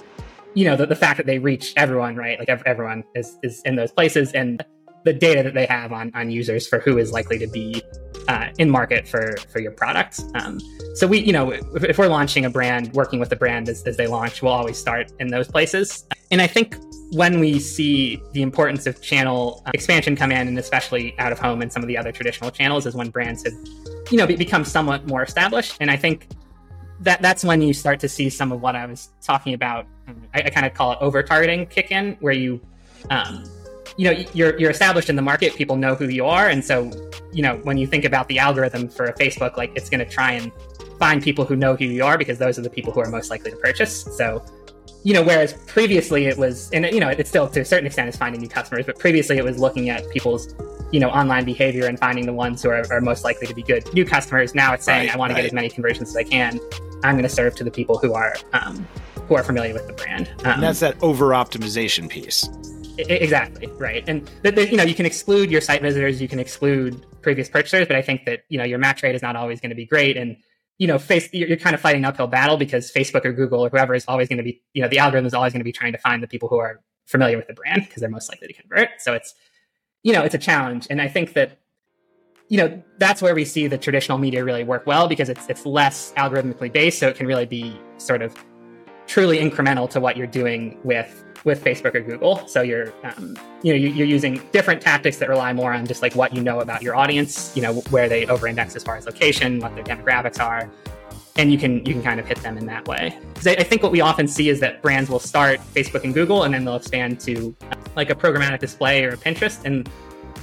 you 0.55 0.65
know 0.65 0.75
the, 0.75 0.85
the 0.85 0.95
fact 0.95 1.17
that 1.17 1.25
they 1.25 1.39
reach 1.39 1.73
everyone, 1.77 2.15
right? 2.15 2.37
Like 2.39 2.49
everyone 2.49 3.03
is 3.15 3.37
is 3.43 3.61
in 3.65 3.75
those 3.75 3.91
places, 3.91 4.31
and 4.31 4.63
the 5.05 5.13
data 5.13 5.43
that 5.43 5.53
they 5.53 5.65
have 5.65 5.91
on 5.91 6.11
on 6.15 6.31
users 6.31 6.67
for 6.67 6.79
who 6.79 6.97
is 6.97 7.11
likely 7.11 7.37
to 7.39 7.47
be 7.47 7.81
uh, 8.27 8.49
in 8.57 8.69
market 8.69 9.07
for 9.07 9.35
for 9.51 9.59
your 9.59 9.71
product. 9.71 10.21
Um, 10.35 10.59
so 10.95 11.07
we, 11.07 11.19
you 11.19 11.33
know, 11.33 11.51
if, 11.51 11.83
if, 11.83 11.97
we're 11.97 12.07
launching 12.07 12.45
a 12.45 12.49
brand, 12.49 12.93
working 12.93 13.19
with 13.19 13.29
the 13.29 13.35
brand 13.35 13.67
as, 13.69 13.83
as 13.83 13.97
they 13.97 14.07
launch, 14.07 14.41
we'll 14.41 14.53
always 14.53 14.77
start 14.77 15.11
in 15.19 15.27
those 15.27 15.47
places. 15.47 16.05
And 16.31 16.41
I 16.41 16.47
think 16.47 16.77
when 17.11 17.39
we 17.39 17.59
see 17.59 18.21
the 18.33 18.41
importance 18.41 18.85
of 18.85 19.01
channel 19.01 19.63
uh, 19.65 19.71
expansion 19.73 20.15
come 20.15 20.31
in, 20.31 20.47
and 20.47 20.57
especially 20.59 21.17
out 21.19 21.31
of 21.31 21.39
home 21.39 21.61
and 21.61 21.71
some 21.71 21.81
of 21.81 21.87
the 21.87 21.97
other 21.97 22.11
traditional 22.11 22.51
channels, 22.51 22.85
is 22.85 22.95
when 22.95 23.09
brands 23.09 23.43
have, 23.43 23.53
you 24.11 24.17
know, 24.17 24.27
be, 24.27 24.35
become 24.35 24.63
somewhat 24.63 25.07
more 25.07 25.23
established. 25.23 25.77
And 25.79 25.89
I 25.89 25.97
think 25.97 26.27
that 26.99 27.21
that's 27.21 27.43
when 27.43 27.61
you 27.61 27.73
start 27.73 27.99
to 28.01 28.09
see 28.09 28.29
some 28.29 28.51
of 28.51 28.61
what 28.61 28.75
I 28.75 28.85
was 28.85 29.09
talking 29.21 29.53
about. 29.53 29.87
I, 30.33 30.43
I 30.43 30.49
kind 30.49 30.65
of 30.65 30.73
call 30.73 30.93
it 30.93 30.99
over 31.01 31.23
targeting 31.23 31.65
kick 31.65 31.91
in, 31.91 32.17
where 32.19 32.33
you 32.33 32.61
um, 33.09 33.43
you 33.97 34.09
know 34.09 34.23
you're 34.33 34.57
you're 34.59 34.71
established 34.71 35.09
in 35.09 35.15
the 35.15 35.21
market 35.21 35.55
people 35.55 35.75
know 35.75 35.95
who 35.95 36.07
you 36.07 36.25
are 36.25 36.49
and 36.49 36.63
so 36.63 36.89
you 37.33 37.41
know 37.41 37.57
when 37.63 37.77
you 37.77 37.87
think 37.87 38.05
about 38.05 38.27
the 38.27 38.37
algorithm 38.37 38.87
for 38.87 39.05
a 39.05 39.13
facebook 39.13 39.57
like 39.57 39.71
it's 39.75 39.89
going 39.89 39.99
to 39.99 40.09
try 40.09 40.33
and 40.33 40.51
find 41.03 41.21
people 41.21 41.43
who 41.43 41.55
know 41.55 41.75
who 41.75 41.83
you 41.83 42.03
are 42.03 42.17
because 42.17 42.37
those 42.37 42.57
are 42.57 42.61
the 42.61 42.69
people 42.69 42.93
who 42.93 43.01
are 43.01 43.09
most 43.09 43.29
likely 43.29 43.51
to 43.51 43.57
purchase. 43.57 44.03
So 44.17 44.43
you 45.03 45.13
know 45.13 45.21
whereas 45.21 45.51
previously 45.67 46.27
it 46.27 46.37
was 46.37 46.71
and 46.71 46.85
you 46.85 47.01
know 47.01 47.09
it 47.09 47.27
still 47.27 47.47
to 47.49 47.59
a 47.59 47.65
certain 47.65 47.85
extent 47.85 48.07
is 48.07 48.15
finding 48.15 48.39
new 48.39 48.47
customers 48.47 48.85
but 48.85 48.97
previously 48.97 49.37
it 49.37 49.43
was 49.43 49.59
looking 49.59 49.89
at 49.89 50.09
people's 50.11 50.55
you 50.93 51.01
know 51.01 51.09
online 51.09 51.43
behavior 51.43 51.87
and 51.87 51.99
finding 51.99 52.25
the 52.25 52.31
ones 52.31 52.63
who 52.63 52.69
are, 52.69 52.85
are 52.89 53.01
most 53.01 53.25
likely 53.25 53.45
to 53.45 53.53
be 53.53 53.63
good 53.63 53.83
new 53.93 54.05
customers. 54.05 54.55
Now 54.55 54.73
it's 54.73 54.85
saying 54.85 55.07
right, 55.07 55.15
i 55.15 55.17
want 55.17 55.31
right. 55.31 55.37
to 55.37 55.41
get 55.41 55.47
as 55.47 55.53
many 55.53 55.69
conversions 55.69 56.09
as 56.09 56.15
i 56.15 56.23
can. 56.23 56.59
I'm 57.03 57.15
going 57.15 57.23
to 57.23 57.29
serve 57.29 57.53
to 57.55 57.65
the 57.65 57.71
people 57.71 57.97
who 57.97 58.13
are 58.13 58.35
um, 58.53 58.87
who 59.27 59.35
are 59.35 59.43
familiar 59.43 59.73
with 59.73 59.87
the 59.87 59.93
brand. 59.93 60.29
Um, 60.39 60.53
and 60.53 60.63
that's 60.63 60.79
that 60.79 60.95
over 61.03 61.29
optimization 61.29 62.07
piece 62.07 62.47
Exactly 62.97 63.67
right, 63.79 64.03
and 64.07 64.29
you 64.43 64.77
know 64.77 64.83
you 64.83 64.93
can 64.93 65.05
exclude 65.05 65.49
your 65.49 65.61
site 65.61 65.81
visitors, 65.81 66.21
you 66.21 66.27
can 66.27 66.39
exclude 66.39 67.03
previous 67.23 67.49
purchasers, 67.49 67.87
but 67.87 67.95
I 67.95 68.01
think 68.01 68.25
that 68.25 68.41
you 68.49 68.57
know 68.57 68.63
your 68.63 68.79
match 68.79 69.01
rate 69.03 69.15
is 69.15 69.21
not 69.21 69.35
always 69.35 69.59
going 69.59 69.69
to 69.69 69.75
be 69.75 69.85
great, 69.85 70.17
and 70.17 70.37
you 70.77 70.87
know 70.87 70.99
face 70.99 71.29
you're 71.33 71.57
kind 71.57 71.73
of 71.73 71.81
fighting 71.81 72.01
an 72.01 72.05
uphill 72.05 72.27
battle 72.27 72.57
because 72.57 72.91
Facebook 72.91 73.25
or 73.25 73.33
Google 73.33 73.61
or 73.61 73.69
whoever 73.69 73.95
is 73.95 74.05
always 74.07 74.27
going 74.27 74.37
to 74.37 74.43
be 74.43 74.61
you 74.73 74.81
know 74.81 74.87
the 74.87 74.99
algorithm 74.99 75.25
is 75.25 75.33
always 75.33 75.53
going 75.53 75.61
to 75.61 75.65
be 75.65 75.71
trying 75.71 75.93
to 75.93 75.97
find 75.97 76.21
the 76.21 76.27
people 76.27 76.49
who 76.49 76.57
are 76.57 76.81
familiar 77.05 77.37
with 77.37 77.47
the 77.47 77.53
brand 77.53 77.83
because 77.85 78.01
they're 78.01 78.09
most 78.09 78.29
likely 78.29 78.47
to 78.47 78.53
convert. 78.53 78.89
So 78.99 79.13
it's 79.13 79.33
you 80.03 80.13
know 80.13 80.23
it's 80.23 80.35
a 80.35 80.39
challenge, 80.39 80.87
and 80.89 81.01
I 81.01 81.07
think 81.07 81.33
that 81.33 81.59
you 82.49 82.57
know 82.57 82.83
that's 82.99 83.21
where 83.21 83.33
we 83.33 83.45
see 83.45 83.67
the 83.67 83.77
traditional 83.77 84.17
media 84.17 84.43
really 84.43 84.63
work 84.63 84.85
well 84.85 85.07
because 85.07 85.29
it's 85.29 85.47
it's 85.49 85.65
less 85.65 86.13
algorithmically 86.17 86.71
based, 86.71 86.99
so 86.99 87.07
it 87.07 87.15
can 87.15 87.25
really 87.25 87.45
be 87.45 87.79
sort 87.97 88.21
of 88.21 88.35
truly 89.07 89.37
incremental 89.39 89.89
to 89.89 89.99
what 89.99 90.17
you're 90.17 90.27
doing 90.27 90.77
with 90.83 91.23
with 91.43 91.63
Facebook 91.63 91.95
or 91.95 92.01
Google. 92.01 92.45
So 92.47 92.61
you're, 92.61 92.93
um, 93.03 93.37
you 93.63 93.73
know, 93.73 93.77
you're 93.77 94.07
using 94.07 94.41
different 94.51 94.81
tactics 94.81 95.17
that 95.17 95.29
rely 95.29 95.53
more 95.53 95.73
on 95.73 95.85
just 95.85 96.01
like 96.01 96.15
what 96.15 96.33
you 96.33 96.41
know 96.41 96.61
about 96.61 96.81
your 96.81 96.95
audience, 96.95 97.55
you 97.55 97.61
know, 97.61 97.75
where 97.89 98.07
they 98.07 98.25
over-index 98.27 98.75
as 98.75 98.83
far 98.83 98.95
as 98.95 99.05
location, 99.05 99.59
what 99.59 99.75
their 99.75 99.83
demographics 99.83 100.39
are, 100.39 100.69
and 101.35 101.51
you 101.51 101.57
can 101.57 101.85
you 101.85 101.93
can 101.93 102.03
kind 102.03 102.19
of 102.19 102.27
hit 102.27 102.37
them 102.39 102.57
in 102.57 102.65
that 102.67 102.87
way. 102.87 103.17
Because 103.33 103.47
I, 103.47 103.51
I, 103.51 103.63
think 103.63 103.83
what 103.83 103.91
we 103.91 104.01
often 104.01 104.27
see 104.27 104.49
is 104.49 104.59
that 104.59 104.81
brands 104.81 105.09
will 105.09 105.19
start 105.19 105.59
Facebook 105.73 106.03
and 106.03 106.13
Google, 106.13 106.43
and 106.43 106.53
then 106.53 106.65
they'll 106.65 106.75
expand 106.75 107.19
to 107.21 107.55
like 107.95 108.09
a 108.09 108.15
programmatic 108.15 108.59
display 108.59 109.03
or 109.03 109.09
a 109.09 109.17
Pinterest, 109.17 109.63
and 109.65 109.89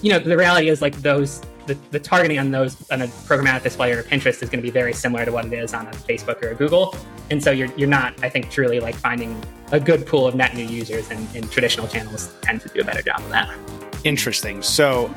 you 0.02 0.10
know, 0.10 0.18
the 0.18 0.36
reality 0.36 0.68
is 0.68 0.82
like 0.82 0.96
those 1.02 1.42
the, 1.70 1.78
the 1.90 2.00
targeting 2.00 2.38
on 2.38 2.50
those 2.50 2.90
on 2.90 3.02
a 3.02 3.06
programmatic 3.06 3.62
display 3.62 3.92
or 3.92 4.02
Pinterest 4.02 4.42
is 4.42 4.50
going 4.50 4.58
to 4.58 4.62
be 4.62 4.70
very 4.70 4.92
similar 4.92 5.24
to 5.24 5.30
what 5.30 5.46
it 5.46 5.52
is 5.52 5.72
on 5.72 5.86
a 5.86 5.90
Facebook 5.90 6.42
or 6.42 6.48
a 6.48 6.54
Google. 6.54 6.94
And 7.30 7.42
so 7.42 7.52
you're 7.52 7.72
you're 7.76 7.88
not, 7.88 8.12
I 8.24 8.28
think, 8.28 8.50
truly 8.50 8.80
like 8.80 8.96
finding 8.96 9.40
a 9.70 9.78
good 9.78 10.04
pool 10.06 10.26
of 10.26 10.34
net 10.34 10.54
new 10.54 10.64
users 10.64 11.10
and, 11.10 11.28
and 11.34 11.50
traditional 11.50 11.86
channels 11.86 12.34
tend 12.42 12.60
to 12.62 12.68
do 12.68 12.80
a 12.80 12.84
better 12.84 13.02
job 13.02 13.20
of 13.20 13.28
that. 13.30 13.56
Interesting. 14.02 14.62
So 14.62 15.14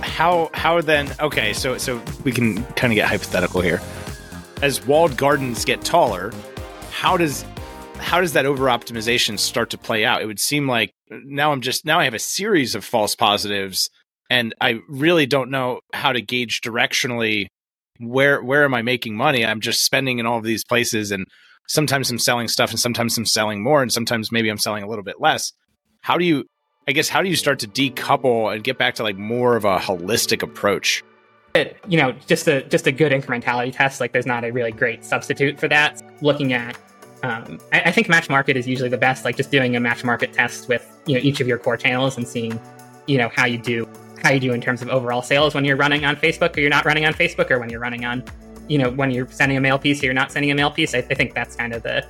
how 0.00 0.50
how 0.54 0.80
then 0.80 1.12
okay, 1.20 1.52
so 1.52 1.76
so 1.76 2.02
we 2.24 2.32
can 2.32 2.64
kind 2.74 2.92
of 2.92 2.94
get 2.94 3.06
hypothetical 3.06 3.60
here. 3.60 3.80
As 4.62 4.86
walled 4.86 5.18
gardens 5.18 5.66
get 5.66 5.82
taller, 5.82 6.32
how 6.90 7.18
does 7.18 7.44
how 7.98 8.22
does 8.22 8.32
that 8.32 8.46
over 8.46 8.66
optimization 8.66 9.38
start 9.38 9.68
to 9.70 9.78
play 9.78 10.04
out? 10.06 10.22
It 10.22 10.26
would 10.26 10.40
seem 10.40 10.66
like 10.66 10.94
now 11.10 11.52
I'm 11.52 11.60
just 11.60 11.84
now 11.84 12.00
I 12.00 12.04
have 12.04 12.14
a 12.14 12.18
series 12.18 12.74
of 12.74 12.86
false 12.86 13.14
positives 13.14 13.90
and 14.30 14.54
I 14.60 14.80
really 14.88 15.26
don't 15.26 15.50
know 15.50 15.80
how 15.92 16.12
to 16.12 16.20
gauge 16.20 16.60
directionally 16.60 17.48
where 18.00 18.42
where 18.42 18.64
am 18.64 18.74
I 18.74 18.82
making 18.82 19.16
money? 19.16 19.44
I'm 19.44 19.60
just 19.60 19.84
spending 19.84 20.18
in 20.18 20.26
all 20.26 20.38
of 20.38 20.44
these 20.44 20.64
places 20.64 21.10
and 21.10 21.26
sometimes 21.68 22.10
I'm 22.10 22.18
selling 22.18 22.48
stuff 22.48 22.70
and 22.70 22.80
sometimes 22.80 23.16
I'm 23.16 23.26
selling 23.26 23.62
more 23.62 23.82
and 23.82 23.92
sometimes 23.92 24.32
maybe 24.32 24.48
I'm 24.48 24.58
selling 24.58 24.82
a 24.82 24.88
little 24.88 25.04
bit 25.04 25.20
less. 25.20 25.52
How 26.00 26.18
do 26.18 26.24
you 26.24 26.44
I 26.86 26.92
guess 26.92 27.08
how 27.08 27.22
do 27.22 27.28
you 27.28 27.36
start 27.36 27.60
to 27.60 27.68
decouple 27.68 28.52
and 28.52 28.62
get 28.62 28.78
back 28.78 28.94
to 28.96 29.02
like 29.02 29.16
more 29.16 29.56
of 29.56 29.64
a 29.64 29.78
holistic 29.78 30.42
approach? 30.42 31.02
It, 31.54 31.76
you 31.88 31.96
know, 31.96 32.12
just 32.26 32.48
a 32.48 32.62
just 32.64 32.86
a 32.86 32.92
good 32.92 33.12
incrementality 33.12 33.72
test. 33.72 34.00
Like, 34.00 34.12
there's 34.12 34.26
not 34.26 34.44
a 34.44 34.50
really 34.50 34.72
great 34.72 35.04
substitute 35.04 35.58
for 35.58 35.68
that. 35.68 36.02
Looking 36.20 36.52
at, 36.52 36.76
um, 37.22 37.60
I, 37.72 37.82
I 37.82 37.92
think 37.92 38.08
match 38.08 38.28
market 38.28 38.56
is 38.56 38.66
usually 38.66 38.88
the 38.88 38.98
best. 38.98 39.24
Like, 39.24 39.36
just 39.36 39.52
doing 39.52 39.76
a 39.76 39.80
match 39.80 40.02
market 40.02 40.32
test 40.32 40.68
with 40.68 40.84
you 41.06 41.14
know 41.14 41.20
each 41.22 41.40
of 41.40 41.46
your 41.46 41.58
core 41.58 41.76
channels 41.76 42.16
and 42.16 42.26
seeing, 42.26 42.60
you 43.06 43.18
know, 43.18 43.30
how 43.36 43.46
you 43.46 43.56
do 43.56 43.88
how 44.24 44.32
you 44.32 44.40
do 44.40 44.52
in 44.52 44.60
terms 44.60 44.82
of 44.82 44.88
overall 44.88 45.22
sales 45.22 45.54
when 45.54 45.64
you're 45.64 45.76
running 45.76 46.04
on 46.04 46.16
Facebook 46.16 46.56
or 46.56 46.60
you're 46.60 46.70
not 46.70 46.84
running 46.84 47.04
on 47.04 47.12
Facebook 47.12 47.50
or 47.50 47.58
when 47.60 47.68
you're 47.68 47.78
running 47.78 48.04
on, 48.04 48.24
you 48.68 48.78
know, 48.78 48.90
when 48.90 49.10
you're 49.10 49.28
sending 49.28 49.56
a 49.56 49.60
mail 49.60 49.78
piece 49.78 50.02
or 50.02 50.06
you're 50.06 50.14
not 50.14 50.32
sending 50.32 50.50
a 50.50 50.54
mail 50.54 50.70
piece. 50.70 50.94
I, 50.94 50.98
I 50.98 51.14
think 51.14 51.34
that's 51.34 51.54
kind 51.54 51.72
of 51.72 51.82
the 51.82 52.04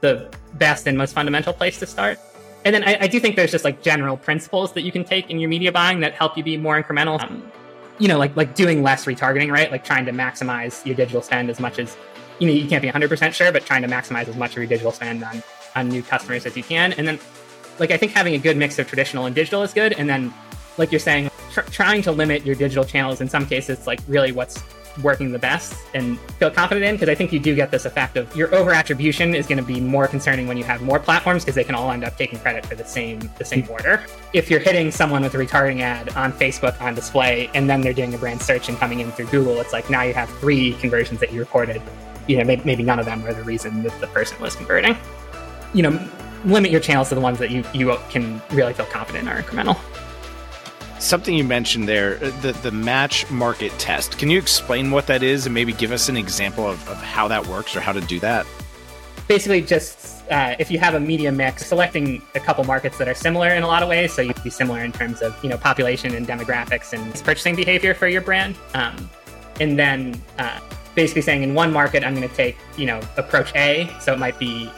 the 0.00 0.32
best 0.54 0.86
and 0.86 0.96
most 0.96 1.12
fundamental 1.12 1.52
place 1.52 1.78
to 1.80 1.86
start. 1.86 2.18
And 2.64 2.74
then 2.74 2.84
I, 2.84 2.98
I, 3.02 3.06
do 3.08 3.18
think 3.18 3.34
there's 3.34 3.50
just 3.50 3.64
like 3.64 3.82
general 3.82 4.16
principles 4.16 4.72
that 4.74 4.82
you 4.82 4.92
can 4.92 5.02
take 5.02 5.28
in 5.30 5.40
your 5.40 5.48
media 5.48 5.72
buying 5.72 6.00
that 6.00 6.14
help 6.14 6.36
you 6.36 6.44
be 6.44 6.56
more 6.56 6.80
incremental. 6.80 7.20
Um, 7.20 7.50
you 7.98 8.08
know, 8.08 8.18
like 8.18 8.34
like 8.36 8.54
doing 8.54 8.82
less 8.82 9.04
retargeting, 9.04 9.50
right? 9.50 9.70
Like 9.70 9.84
trying 9.84 10.06
to 10.06 10.12
maximize 10.12 10.84
your 10.86 10.94
digital 10.94 11.20
spend 11.20 11.50
as 11.50 11.60
much 11.60 11.78
as 11.78 11.96
you 12.38 12.46
know. 12.46 12.52
You 12.52 12.68
can't 12.68 12.82
be 12.82 12.88
100% 12.88 13.32
sure, 13.32 13.52
but 13.52 13.66
trying 13.66 13.82
to 13.82 13.88
maximize 13.88 14.28
as 14.28 14.36
much 14.36 14.52
of 14.52 14.58
your 14.58 14.66
digital 14.66 14.92
spend 14.92 15.22
on 15.24 15.42
on 15.76 15.88
new 15.88 16.02
customers 16.02 16.46
as 16.46 16.56
you 16.56 16.62
can. 16.62 16.92
And 16.94 17.06
then 17.06 17.18
like 17.78 17.90
I 17.90 17.96
think 17.96 18.12
having 18.12 18.34
a 18.34 18.38
good 18.38 18.56
mix 18.56 18.78
of 18.78 18.86
traditional 18.86 19.26
and 19.26 19.34
digital 19.34 19.62
is 19.62 19.74
good, 19.74 19.92
and 19.94 20.08
then 20.08 20.32
like 20.78 20.92
you're 20.92 21.00
saying, 21.00 21.27
tr- 21.52 21.60
trying 21.62 22.02
to 22.02 22.12
limit 22.12 22.44
your 22.44 22.54
digital 22.54 22.84
channels 22.84 23.20
in 23.20 23.28
some 23.28 23.46
cases 23.46 23.86
like 23.86 24.00
really 24.08 24.32
what's 24.32 24.62
working 25.02 25.32
the 25.32 25.38
best 25.38 25.74
and 25.94 26.18
feel 26.38 26.50
confident 26.50 26.84
in 26.84 26.94
because 26.94 27.08
I 27.08 27.14
think 27.14 27.32
you 27.32 27.38
do 27.38 27.54
get 27.54 27.70
this 27.70 27.84
effect 27.84 28.16
of 28.16 28.34
your 28.34 28.52
over 28.54 28.72
attribution 28.72 29.34
is 29.34 29.46
going 29.46 29.58
to 29.58 29.64
be 29.64 29.80
more 29.80 30.08
concerning 30.08 30.46
when 30.48 30.56
you 30.56 30.64
have 30.64 30.82
more 30.82 30.98
platforms 30.98 31.44
because 31.44 31.54
they 31.54 31.64
can 31.64 31.74
all 31.74 31.90
end 31.90 32.04
up 32.04 32.16
taking 32.16 32.38
credit 32.38 32.66
for 32.66 32.74
the 32.74 32.84
same 32.84 33.30
the 33.38 33.44
same 33.44 33.68
order. 33.70 34.04
If 34.32 34.50
you're 34.50 34.60
hitting 34.60 34.90
someone 34.90 35.22
with 35.22 35.34
a 35.34 35.38
retargeting 35.38 35.80
ad 35.80 36.10
on 36.16 36.32
Facebook 36.32 36.80
on 36.80 36.94
display 36.94 37.50
and 37.54 37.68
then 37.68 37.80
they're 37.80 37.92
doing 37.92 38.14
a 38.14 38.18
brand 38.18 38.42
search 38.42 38.68
and 38.68 38.78
coming 38.78 39.00
in 39.00 39.12
through 39.12 39.26
Google, 39.26 39.60
it's 39.60 39.72
like 39.72 39.88
now 39.90 40.02
you 40.02 40.14
have 40.14 40.28
three 40.38 40.72
conversions 40.74 41.20
that 41.20 41.32
you 41.32 41.40
recorded. 41.40 41.80
You 42.26 42.38
know, 42.38 42.44
maybe, 42.44 42.62
maybe 42.64 42.82
none 42.82 42.98
of 42.98 43.06
them 43.06 43.22
were 43.22 43.32
the 43.32 43.42
reason 43.42 43.82
that 43.84 43.98
the 44.00 44.06
person 44.08 44.40
was 44.40 44.54
converting. 44.54 44.96
You 45.72 45.82
know, 45.82 46.08
limit 46.44 46.70
your 46.70 46.80
channels 46.80 47.08
to 47.08 47.14
the 47.14 47.20
ones 47.20 47.38
that 47.38 47.50
you 47.50 47.64
you 47.72 47.96
can 48.10 48.42
really 48.50 48.74
feel 48.74 48.86
confident 48.86 49.28
are 49.28 49.42
incremental. 49.42 49.78
Something 50.98 51.34
you 51.34 51.44
mentioned 51.44 51.88
there, 51.88 52.16
uh, 52.16 52.30
the, 52.40 52.52
the 52.62 52.72
match 52.72 53.30
market 53.30 53.70
test. 53.78 54.18
Can 54.18 54.30
you 54.30 54.38
explain 54.38 54.90
what 54.90 55.06
that 55.06 55.22
is 55.22 55.46
and 55.46 55.54
maybe 55.54 55.72
give 55.72 55.92
us 55.92 56.08
an 56.08 56.16
example 56.16 56.66
of, 56.66 56.88
of 56.88 56.96
how 56.96 57.28
that 57.28 57.46
works 57.46 57.76
or 57.76 57.80
how 57.80 57.92
to 57.92 58.00
do 58.00 58.18
that? 58.20 58.46
Basically, 59.28 59.60
just 59.60 60.08
uh, 60.30 60.56
if 60.58 60.70
you 60.70 60.78
have 60.78 60.94
a 60.94 61.00
media 61.00 61.30
mix, 61.30 61.66
selecting 61.66 62.22
a 62.34 62.40
couple 62.40 62.64
markets 62.64 62.98
that 62.98 63.08
are 63.08 63.14
similar 63.14 63.48
in 63.50 63.62
a 63.62 63.66
lot 63.66 63.82
of 63.82 63.88
ways. 63.88 64.12
So 64.12 64.22
you'd 64.22 64.42
be 64.42 64.50
similar 64.50 64.82
in 64.82 64.92
terms 64.92 65.22
of 65.22 65.36
you 65.42 65.50
know 65.50 65.56
population 65.56 66.14
and 66.14 66.26
demographics 66.26 66.92
and 66.92 67.14
purchasing 67.24 67.54
behavior 67.54 67.94
for 67.94 68.08
your 68.08 68.22
brand, 68.22 68.56
um, 68.74 69.08
and 69.60 69.78
then 69.78 70.20
uh, 70.38 70.60
basically 70.94 71.22
saying 71.22 71.42
in 71.42 71.54
one 71.54 71.72
market 71.72 72.04
I'm 72.04 72.14
going 72.14 72.28
to 72.28 72.34
take 72.34 72.56
you 72.76 72.86
know 72.86 73.00
approach 73.16 73.54
A, 73.54 73.88
so 74.00 74.12
it 74.12 74.18
might 74.18 74.38
be 74.38 74.70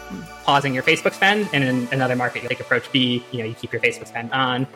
pausing 0.44 0.74
your 0.74 0.82
Facebook 0.82 1.14
spend, 1.14 1.48
and 1.52 1.64
in 1.64 1.88
another 1.92 2.16
market 2.16 2.42
you 2.42 2.48
take 2.48 2.60
approach 2.60 2.90
B, 2.92 3.24
you 3.32 3.38
know 3.38 3.44
you 3.44 3.54
keep 3.54 3.72
your 3.72 3.80
Facebook 3.80 4.08
spend 4.08 4.32
on, 4.32 4.66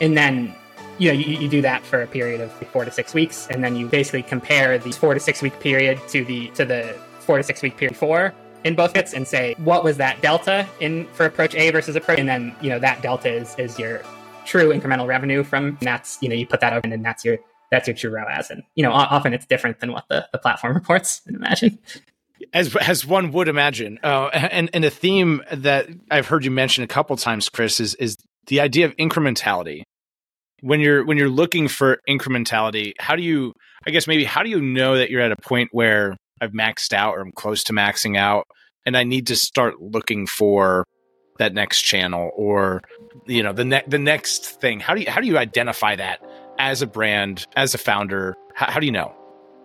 and 0.00 0.16
then 0.16 0.54
you 0.98 1.08
know, 1.08 1.18
you, 1.18 1.38
you, 1.38 1.48
do 1.48 1.62
that 1.62 1.84
for 1.84 2.02
a 2.02 2.06
period 2.06 2.40
of 2.40 2.52
four 2.52 2.84
to 2.84 2.90
six 2.90 3.14
weeks, 3.14 3.48
and 3.48 3.64
then 3.64 3.76
you 3.76 3.86
basically 3.86 4.22
compare 4.22 4.78
the 4.78 4.92
four 4.92 5.14
to 5.14 5.20
six 5.20 5.42
week 5.42 5.58
period 5.60 6.00
to 6.08 6.24
the 6.24 6.48
to 6.50 6.64
the 6.64 6.96
four 7.20 7.38
to 7.38 7.42
six 7.42 7.62
week 7.62 7.76
period 7.76 7.94
before 7.94 8.32
in 8.64 8.74
both 8.74 8.94
hits, 8.94 9.12
and 9.12 9.26
say 9.26 9.54
what 9.58 9.84
was 9.84 9.96
that 9.96 10.20
delta 10.22 10.66
in 10.80 11.06
for 11.08 11.26
approach 11.26 11.54
A 11.54 11.70
versus 11.70 11.96
approach, 11.96 12.18
and 12.18 12.28
then 12.28 12.54
you 12.60 12.70
know 12.70 12.78
that 12.78 13.02
delta 13.02 13.30
is 13.30 13.54
is 13.58 13.78
your 13.78 14.02
true 14.44 14.72
incremental 14.72 15.06
revenue 15.06 15.42
from. 15.42 15.76
that's 15.80 16.18
you 16.20 16.28
know 16.28 16.34
you 16.34 16.46
put 16.46 16.60
that 16.60 16.72
over, 16.72 16.86
and 16.86 17.04
that's 17.04 17.24
your 17.24 17.38
that's 17.70 17.88
your 17.88 17.96
true 17.96 18.10
ROAS, 18.10 18.50
and 18.50 18.62
you 18.74 18.82
know 18.82 18.92
often 18.92 19.34
it's 19.34 19.46
different 19.46 19.80
than 19.80 19.92
what 19.92 20.04
the 20.08 20.26
the 20.32 20.38
platform 20.38 20.74
reports. 20.76 21.22
Imagine. 21.28 21.78
As, 22.52 22.76
as 22.76 23.06
one 23.06 23.32
would 23.32 23.48
imagine, 23.48 23.98
uh, 24.02 24.26
and 24.26 24.68
and 24.74 24.84
a 24.84 24.90
theme 24.90 25.42
that 25.50 25.88
I've 26.10 26.26
heard 26.26 26.44
you 26.44 26.50
mention 26.50 26.84
a 26.84 26.86
couple 26.86 27.16
times, 27.16 27.48
Chris, 27.48 27.80
is 27.80 27.94
is 27.94 28.16
the 28.46 28.60
idea 28.60 28.86
of 28.86 28.94
incrementality 28.96 29.84
when 30.64 30.80
you're 30.80 31.04
when 31.04 31.16
you're 31.16 31.28
looking 31.28 31.68
for 31.68 32.00
incrementality 32.08 32.92
how 32.98 33.14
do 33.14 33.22
you 33.22 33.52
i 33.86 33.90
guess 33.90 34.06
maybe 34.06 34.24
how 34.24 34.42
do 34.42 34.48
you 34.48 34.60
know 34.60 34.96
that 34.96 35.10
you're 35.10 35.20
at 35.20 35.32
a 35.32 35.36
point 35.36 35.68
where 35.72 36.16
i've 36.40 36.52
maxed 36.52 36.92
out 36.92 37.14
or 37.14 37.20
i'm 37.20 37.32
close 37.32 37.62
to 37.64 37.72
maxing 37.72 38.16
out 38.16 38.46
and 38.86 38.96
i 38.96 39.04
need 39.04 39.26
to 39.26 39.36
start 39.36 39.80
looking 39.80 40.26
for 40.26 40.86
that 41.38 41.52
next 41.52 41.82
channel 41.82 42.30
or 42.36 42.82
you 43.26 43.42
know 43.42 43.52
the 43.52 43.64
next 43.64 43.90
the 43.90 43.98
next 43.98 44.60
thing? 44.60 44.80
How 44.80 44.94
do 44.94 45.00
you 45.00 45.10
how 45.10 45.20
do 45.20 45.26
you 45.26 45.38
identify 45.38 45.96
that 45.96 46.20
as 46.58 46.82
a 46.82 46.86
brand 46.86 47.46
as 47.56 47.74
a 47.74 47.78
founder? 47.78 48.36
How, 48.54 48.70
how 48.70 48.80
do 48.80 48.86
you 48.86 48.92
know? 48.92 49.14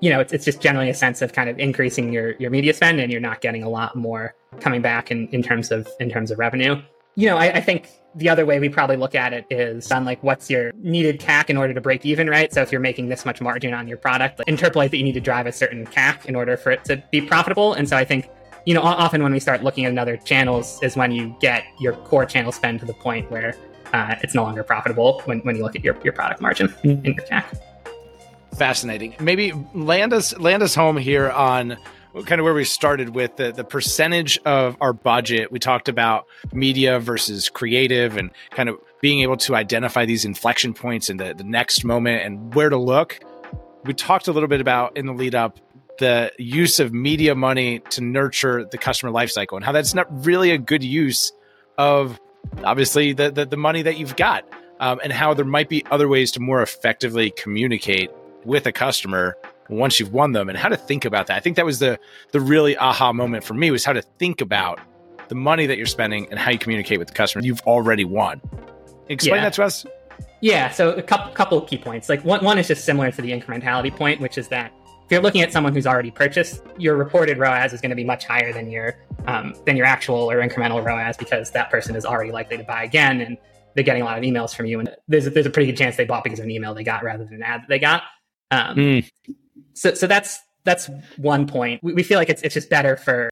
You 0.01 0.09
know 0.11 0.19
it's, 0.19 0.33
it's 0.33 0.45
just 0.45 0.61
generally 0.61 0.89
a 0.89 0.93
sense 0.93 1.21
of 1.21 1.33
kind 1.33 1.49
of 1.49 1.59
increasing 1.59 2.13
your 2.13 2.31
your 2.39 2.49
media 2.49 2.73
spend 2.73 2.99
and 2.99 3.11
you're 3.11 3.21
not 3.21 3.41
getting 3.41 3.63
a 3.63 3.69
lot 3.69 3.95
more 3.95 4.35
coming 4.61 4.81
back 4.81 5.11
in, 5.11 5.27
in 5.29 5.43
terms 5.43 5.71
of 5.71 5.87
in 5.99 6.09
terms 6.09 6.31
of 6.31 6.39
revenue 6.39 6.81
you 7.15 7.27
know, 7.27 7.37
I, 7.37 7.55
I, 7.55 7.61
think 7.61 7.89
the 8.15 8.29
other 8.29 8.45
way 8.45 8.59
we 8.59 8.69
probably 8.69 8.95
look 8.95 9.15
at 9.15 9.33
it 9.33 9.45
is 9.49 9.91
on 9.91 10.05
like 10.05 10.21
what's 10.23 10.49
your 10.49 10.71
needed 10.77 11.19
CAC 11.19 11.49
in 11.49 11.57
order 11.57 11.73
to 11.73 11.81
break 11.81 12.05
even, 12.05 12.29
right? 12.29 12.53
So 12.53 12.61
if 12.61 12.71
you're 12.71 12.81
making 12.81 13.09
this 13.09 13.25
much 13.25 13.41
margin 13.41 13.73
on 13.73 13.87
your 13.87 13.97
product, 13.97 14.39
like, 14.39 14.47
interpolate 14.47 14.91
that 14.91 14.97
you 14.97 15.03
need 15.03 15.13
to 15.13 15.21
drive 15.21 15.45
a 15.45 15.51
certain 15.51 15.85
CAC 15.85 16.25
in 16.25 16.35
order 16.35 16.57
for 16.57 16.71
it 16.71 16.83
to 16.85 17.03
be 17.11 17.21
profitable. 17.21 17.73
And 17.73 17.87
so 17.87 17.97
I 17.97 18.05
think, 18.05 18.29
you 18.65 18.73
know, 18.73 18.81
often 18.81 19.23
when 19.23 19.31
we 19.31 19.39
start 19.39 19.63
looking 19.63 19.85
at 19.85 19.97
other 19.97 20.17
channels 20.17 20.79
is 20.81 20.95
when 20.95 21.11
you 21.11 21.35
get 21.39 21.63
your 21.79 21.93
core 21.93 22.25
channel 22.25 22.51
spend 22.51 22.79
to 22.81 22.85
the 22.85 22.93
point 22.93 23.29
where 23.31 23.55
uh, 23.93 24.15
it's 24.21 24.35
no 24.35 24.43
longer 24.43 24.63
profitable 24.63 25.21
when, 25.25 25.39
when 25.39 25.55
you 25.55 25.63
look 25.63 25.75
at 25.75 25.83
your, 25.83 25.97
your 26.03 26.13
product 26.13 26.41
margin 26.41 26.73
in 26.83 27.03
your 27.03 27.15
CAC. 27.15 27.59
Fascinating. 28.55 29.15
Maybe 29.19 29.53
land 29.73 30.11
us 30.11 30.37
land 30.37 30.63
us 30.63 30.75
home 30.75 30.97
here 30.97 31.29
on 31.31 31.77
kind 32.25 32.39
of 32.39 32.45
where 32.45 32.53
we 32.53 32.65
started 32.65 33.15
with 33.15 33.35
the, 33.35 33.51
the 33.51 33.63
percentage 33.63 34.39
of 34.45 34.77
our 34.81 34.93
budget. 34.93 35.51
We 35.51 35.59
talked 35.59 35.89
about 35.89 36.25
media 36.51 36.99
versus 36.99 37.49
creative 37.49 38.17
and 38.17 38.31
kind 38.51 38.69
of 38.69 38.77
being 39.01 39.21
able 39.21 39.37
to 39.37 39.55
identify 39.55 40.05
these 40.05 40.25
inflection 40.25 40.73
points 40.73 41.09
in 41.09 41.17
the, 41.17 41.33
the 41.33 41.43
next 41.43 41.83
moment 41.83 42.23
and 42.23 42.53
where 42.53 42.69
to 42.69 42.77
look. 42.77 43.19
We 43.85 43.93
talked 43.93 44.27
a 44.27 44.31
little 44.31 44.49
bit 44.49 44.59
about 44.59 44.97
in 44.97 45.05
the 45.05 45.13
lead 45.13 45.35
up 45.35 45.59
the 45.99 46.31
use 46.37 46.79
of 46.79 46.93
media 46.93 47.35
money 47.35 47.79
to 47.91 48.01
nurture 48.01 48.65
the 48.65 48.77
customer 48.77 49.11
lifecycle 49.11 49.57
and 49.57 49.65
how 49.65 49.71
that's 49.71 49.93
not 49.93 50.07
really 50.25 50.51
a 50.51 50.57
good 50.57 50.83
use 50.83 51.31
of 51.77 52.19
obviously 52.63 53.13
the, 53.13 53.29
the, 53.29 53.45
the 53.45 53.57
money 53.57 53.81
that 53.81 53.97
you've 53.97 54.15
got 54.15 54.47
um, 54.79 54.99
and 55.03 55.11
how 55.11 55.33
there 55.33 55.45
might 55.45 55.69
be 55.69 55.85
other 55.91 56.07
ways 56.07 56.31
to 56.31 56.39
more 56.39 56.61
effectively 56.61 57.31
communicate 57.31 58.09
with 58.45 58.65
a 58.65 58.71
customer 58.71 59.35
once 59.69 59.99
you've 59.99 60.11
won 60.11 60.31
them 60.31 60.49
and 60.49 60.57
how 60.57 60.69
to 60.69 60.77
think 60.77 61.05
about 61.05 61.27
that. 61.27 61.37
I 61.37 61.39
think 61.39 61.55
that 61.55 61.65
was 61.65 61.79
the 61.79 61.99
the 62.31 62.41
really 62.41 62.77
aha 62.77 63.13
moment 63.13 63.43
for 63.43 63.53
me 63.53 63.71
was 63.71 63.85
how 63.85 63.93
to 63.93 64.01
think 64.01 64.41
about 64.41 64.79
the 65.29 65.35
money 65.35 65.67
that 65.67 65.77
you're 65.77 65.85
spending 65.85 66.27
and 66.31 66.39
how 66.39 66.51
you 66.51 66.57
communicate 66.57 66.99
with 66.99 67.07
the 67.07 67.13
customer 67.13 67.45
you've 67.45 67.61
already 67.61 68.03
won. 68.03 68.41
Explain 69.07 69.37
yeah. 69.37 69.43
that 69.43 69.53
to 69.53 69.63
us. 69.63 69.85
Yeah, 70.41 70.69
so 70.69 70.91
a 70.91 71.01
couple 71.01 71.31
couple 71.33 71.61
key 71.61 71.77
points. 71.77 72.09
Like 72.09 72.23
one 72.25 72.43
one 72.43 72.57
is 72.57 72.67
just 72.67 72.85
similar 72.85 73.11
to 73.11 73.21
the 73.21 73.31
incrementality 73.31 73.95
point, 73.95 74.19
which 74.19 74.37
is 74.37 74.47
that 74.49 74.73
if 75.05 75.11
you're 75.11 75.21
looking 75.21 75.41
at 75.41 75.51
someone 75.51 75.73
who's 75.73 75.87
already 75.87 76.11
purchased, 76.11 76.61
your 76.77 76.95
reported 76.95 77.37
ROAS 77.37 77.73
is 77.73 77.81
going 77.81 77.89
to 77.89 77.95
be 77.95 78.03
much 78.03 78.25
higher 78.25 78.53
than 78.53 78.69
your 78.69 78.95
um, 79.27 79.53
than 79.65 79.75
your 79.75 79.85
actual 79.85 80.29
or 80.31 80.37
incremental 80.37 80.83
ROAS 80.83 81.17
because 81.17 81.51
that 81.51 81.69
person 81.69 81.95
is 81.95 82.05
already 82.05 82.31
likely 82.31 82.57
to 82.57 82.63
buy 82.63 82.83
again 82.83 83.21
and 83.21 83.37
they're 83.75 83.83
getting 83.83 84.01
a 84.01 84.05
lot 84.05 84.17
of 84.17 84.23
emails 84.23 84.55
from 84.55 84.65
you. 84.65 84.79
And 84.79 84.89
there's 85.07 85.27
a, 85.27 85.29
there's 85.29 85.45
a 85.45 85.49
pretty 85.49 85.71
good 85.71 85.77
chance 85.77 85.95
they 85.95 86.05
bought 86.05 86.23
because 86.23 86.39
of 86.39 86.45
an 86.45 86.51
email 86.51 86.73
they 86.73 86.83
got 86.83 87.03
rather 87.03 87.23
than 87.23 87.35
an 87.35 87.43
ad 87.43 87.61
that 87.61 87.69
they 87.69 87.79
got. 87.79 88.03
Um, 88.51 88.75
mm 88.75 89.09
so 89.79 89.93
so 89.93 90.07
that's 90.07 90.39
that's 90.65 90.89
one 91.17 91.47
point. 91.47 91.81
We, 91.81 91.93
we 91.93 92.03
feel 92.03 92.19
like 92.19 92.29
it's 92.29 92.41
it's 92.41 92.53
just 92.53 92.69
better 92.69 92.97
for 92.97 93.29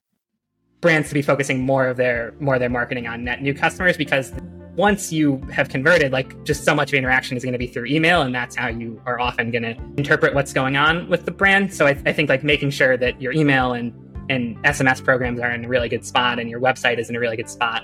brands 0.79 1.09
to 1.09 1.13
be 1.13 1.21
focusing 1.21 1.61
more 1.61 1.87
of 1.87 1.97
their 1.97 2.33
more 2.39 2.55
of 2.55 2.61
their 2.61 2.69
marketing 2.69 3.05
on 3.05 3.23
net 3.25 3.41
new 3.41 3.53
customers 3.53 3.97
because 3.97 4.31
once 4.77 5.11
you 5.11 5.37
have 5.51 5.69
converted, 5.69 6.11
like 6.11 6.41
just 6.45 6.63
so 6.63 6.73
much 6.73 6.93
of 6.93 6.97
interaction 6.97 7.35
is 7.35 7.43
going 7.43 7.53
to 7.53 7.59
be 7.59 7.67
through 7.67 7.87
email, 7.87 8.21
and 8.21 8.33
that's 8.33 8.55
how 8.55 8.67
you 8.67 9.01
are 9.05 9.19
often 9.19 9.51
going 9.51 9.63
to 9.63 9.75
interpret 9.97 10.35
what's 10.35 10.53
going 10.53 10.77
on 10.77 11.09
with 11.09 11.25
the 11.25 11.31
brand. 11.31 11.73
So 11.73 11.87
I, 11.87 11.89
I, 12.05 12.13
think 12.13 12.29
like 12.29 12.43
making 12.43 12.69
sure 12.69 12.95
that 12.95 13.19
your 13.21 13.33
email 13.33 13.73
and 13.73 13.91
and 14.29 14.55
SMS 14.63 15.03
programs 15.03 15.39
are 15.39 15.51
in 15.51 15.65
a 15.65 15.67
really 15.67 15.89
good 15.89 16.05
spot, 16.05 16.39
and 16.39 16.49
your 16.49 16.61
website 16.61 16.97
is 16.97 17.09
in 17.09 17.15
a 17.15 17.19
really 17.19 17.35
good 17.35 17.49
spot. 17.49 17.83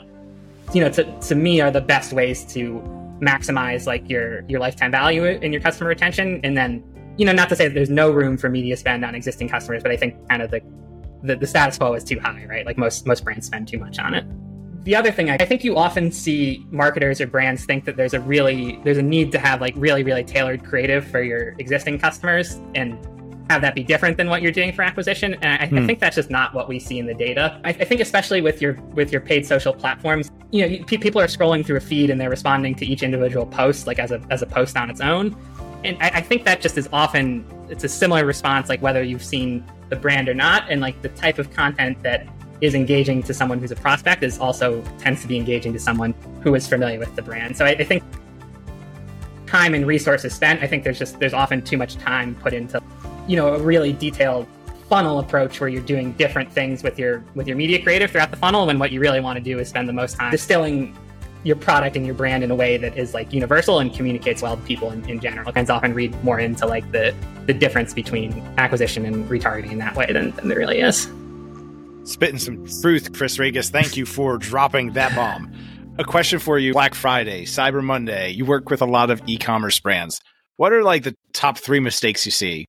You 0.74 0.82
know, 0.82 0.90
to 0.92 1.04
to 1.04 1.36
me 1.36 1.60
are 1.60 1.72
the 1.72 1.82
best 1.82 2.14
ways 2.14 2.46
to 2.54 2.82
maximize 3.20 3.88
like 3.88 4.10
your 4.10 4.46
your 4.48 4.62
lifetime 4.62 4.92
value 4.92 5.26
and 5.26 5.52
your 5.52 5.62
customer 5.62 5.90
retention, 5.90 6.40
and 6.44 6.56
then 6.56 6.84
you 7.18 7.26
know, 7.26 7.32
not 7.32 7.50
to 7.50 7.56
say 7.56 7.68
that 7.68 7.74
there's 7.74 7.90
no 7.90 8.12
room 8.12 8.38
for 8.38 8.50
media 8.50 8.76
spend 8.76 9.06
on 9.06 9.16
existing 9.16 9.50
customers, 9.50 9.84
but 9.84 9.92
I 9.92 9.98
think 9.98 10.16
kind 10.30 10.42
of 10.42 10.52
the, 10.52 10.62
the, 11.22 11.36
the 11.36 11.48
status 11.48 11.78
quo 11.78 11.94
is 11.94 12.04
too 12.04 12.20
high, 12.20 12.46
right? 12.50 12.66
Like 12.66 12.78
most 12.78 13.06
most 13.06 13.24
brands 13.24 13.46
spend 13.46 13.68
too 13.68 13.78
much 13.78 14.00
on 14.00 14.14
it. 14.14 14.26
The 14.84 14.96
other 14.96 15.12
thing, 15.12 15.30
I 15.30 15.38
think 15.38 15.64
you 15.64 15.78
often 15.78 16.12
see 16.12 16.66
marketers 16.70 17.22
or 17.22 17.28
brands 17.28 17.66
think 17.66 17.86
that 17.86 17.96
there's 17.96 18.14
a 18.14 18.20
really 18.20 18.80
there's 18.84 18.98
a 18.98 19.04
need 19.04 19.32
to 19.32 19.40
have 19.40 19.62
like 19.62 19.74
really 19.78 20.04
really 20.04 20.24
tailored 20.24 20.66
creative 20.66 21.06
for 21.06 21.22
your 21.22 21.56
existing 21.60 22.00
customers 22.00 22.60
and 22.76 22.98
have 23.50 23.62
that 23.62 23.76
be 23.76 23.84
different 23.84 24.18
than 24.18 24.30
what 24.30 24.42
you're 24.42 24.52
doing 24.52 24.74
for 24.74 24.82
acquisition. 24.82 25.36
And 25.36 25.62
I, 25.62 25.68
hmm. 25.68 25.78
I 25.78 25.86
think 25.86 26.00
that's 26.00 26.16
just 26.16 26.30
not 26.30 26.54
what 26.54 26.68
we 26.68 26.80
see 26.80 26.98
in 26.98 27.06
the 27.06 27.14
data. 27.14 27.62
I, 27.64 27.70
I, 27.70 27.86
think 27.86 28.02
especially 28.02 28.42
with 28.42 28.62
your 28.62 28.74
with 28.94 29.12
your 29.12 29.22
paid 29.22 29.46
social 29.46 29.74
platforms, 29.74 30.32
you 30.52 30.68
know, 30.68 30.84
people 30.86 31.22
are 31.22 31.28
scrolling 31.28 31.66
through 31.66 31.78
a 31.78 31.82
feed 31.82 32.10
and 32.10 32.20
they're 32.20 32.30
responding 32.30 32.74
to 32.76 32.86
each 32.86 33.04
individual 33.04 33.46
post 33.46 33.86
like 33.86 34.00
as 34.00 34.12
a 34.12 34.22
as 34.32 34.42
a 34.42 34.46
post 34.46 34.76
on 34.78 34.90
its 34.90 35.02
own 35.02 35.36
and 35.84 35.98
I, 36.02 36.10
I, 36.16 36.22
think 36.22 36.46
that 36.46 36.62
just 36.62 36.78
is 36.78 36.88
often 36.94 37.46
it's 37.70 37.84
a 37.84 37.90
similar 37.90 38.26
response 38.26 38.70
like 38.70 38.82
whether 38.82 39.04
you've 39.04 39.24
seen 39.24 39.64
the 39.90 39.96
brand 39.96 40.30
or 40.30 40.34
not. 40.34 40.70
And 40.70 40.82
like 40.82 41.02
the 41.02 41.10
type 41.10 41.40
of 41.40 41.52
content 41.52 42.02
that 42.04 42.28
is 42.62 42.76
engaging 42.76 43.22
to 43.24 43.34
someone 43.34 43.60
who's 43.60 43.72
a 43.72 43.76
prospect 43.76 44.24
is 44.24 44.40
also 44.40 44.82
tends 44.98 45.22
to 45.22 45.28
be 45.28 45.38
engaging 45.38 45.74
to 45.74 45.80
someone 45.80 46.14
who 46.42 46.56
is 46.56 46.68
familiar 46.68 47.00
with 47.00 47.16
the 47.16 47.22
brand. 47.22 47.58
So 47.58 47.66
I, 47.66 47.72
I 47.72 47.84
think 47.84 48.04
time 49.54 49.76
and 49.76 49.86
resources 49.86 50.34
spent 50.34 50.64
i 50.64 50.68
think 50.68 50.84
there's 50.84 50.98
just 50.98 51.20
there's 51.20 51.36
often 51.36 51.62
too 51.62 51.78
much 51.78 51.96
time 51.98 52.34
put 52.42 52.54
into 52.54 52.82
you 53.28 53.36
know 53.36 53.54
a 53.54 53.60
really 53.60 53.94
detailed 53.94 54.48
funnel 54.90 55.20
approach 55.20 55.62
where 55.62 55.70
you're 55.70 55.84
doing 55.84 56.12
different 56.14 56.52
things 56.52 56.82
with 56.82 56.98
your 56.98 57.24
with 57.36 57.48
your 57.48 57.56
media 57.56 57.80
creative 57.80 58.10
throughout 58.10 58.32
the 58.32 58.38
funnel 58.38 58.66
when 58.66 58.80
what 58.80 58.92
you 58.92 59.00
really 59.00 59.20
want 59.20 59.38
to 59.38 59.44
do 59.44 59.60
is 59.60 59.70
spend 59.70 59.88
the 59.88 59.94
most 59.94 60.16
time 60.18 60.32
distilling 60.32 60.98
your 61.44 61.56
product 61.56 61.96
and 61.96 62.06
your 62.06 62.16
brand 62.16 62.44
in 62.44 62.52
a 62.52 62.56
way 62.56 62.78
that 62.78 62.98
is 62.98 63.14
like 63.14 63.34
universal 63.34 63.80
and 63.80 63.94
communicates 63.94 64.42
well 64.42 64.56
to 64.56 64.64
people 64.64 64.90
in, 64.92 65.08
in 65.10 65.20
general. 65.20 65.52
Fans 65.52 65.70
often 65.70 65.94
read 65.94 66.22
more 66.24 66.40
into 66.40 66.66
like 66.66 66.90
the 66.92 67.14
the 67.46 67.54
difference 67.54 67.94
between 67.94 68.42
acquisition 68.58 69.06
and 69.06 69.30
retargeting 69.30 69.72
in 69.72 69.78
that 69.80 69.96
way 69.96 70.06
than, 70.12 70.32
than 70.32 70.48
there 70.48 70.58
really 70.58 70.80
is. 70.80 71.10
Spitting 72.06 72.40
some 72.40 72.66
truth, 72.82 73.14
Chris 73.14 73.38
Rigas. 73.38 73.70
Thank 73.70 73.98
you 73.98 74.06
for 74.06 74.38
dropping 74.38 74.94
that 74.94 75.14
bomb. 75.16 75.54
a 75.98 76.04
question 76.04 76.40
for 76.40 76.58
you 76.58 76.74
Black 76.74 76.96
Friday, 76.96 77.46
Cyber 77.46 77.84
Monday. 77.84 78.32
You 78.32 78.46
work 78.46 78.70
with 78.70 78.82
a 78.82 78.86
lot 78.86 79.12
of 79.12 79.22
e 79.26 79.38
commerce 79.38 79.80
brands. 79.80 80.22
What 80.58 80.72
are 80.72 80.84
like 80.84 81.04
the 81.04 81.16
top 81.34 81.58
three 81.58 81.80
mistakes 81.80 82.26
you 82.26 82.32
see 82.32 82.66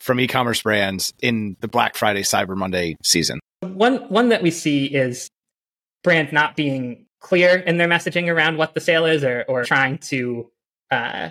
from 0.00 0.20
e 0.20 0.26
commerce 0.26 0.62
brands 0.62 1.12
in 1.22 1.56
the 1.60 1.68
Black 1.68 1.96
Friday, 1.96 2.22
Cyber 2.22 2.56
Monday 2.56 2.96
season? 3.02 3.40
One, 3.60 3.96
one 4.08 4.28
that 4.28 4.42
we 4.42 4.50
see 4.50 4.86
is 4.86 5.28
brands 6.02 6.32
not 6.32 6.56
being 6.56 7.06
clear 7.20 7.56
in 7.56 7.78
their 7.78 7.88
messaging 7.88 8.32
around 8.32 8.56
what 8.56 8.74
the 8.74 8.80
sale 8.80 9.06
is 9.06 9.24
or, 9.24 9.44
or 9.48 9.64
trying 9.64 9.98
to, 9.98 10.50
uh, 10.90 11.30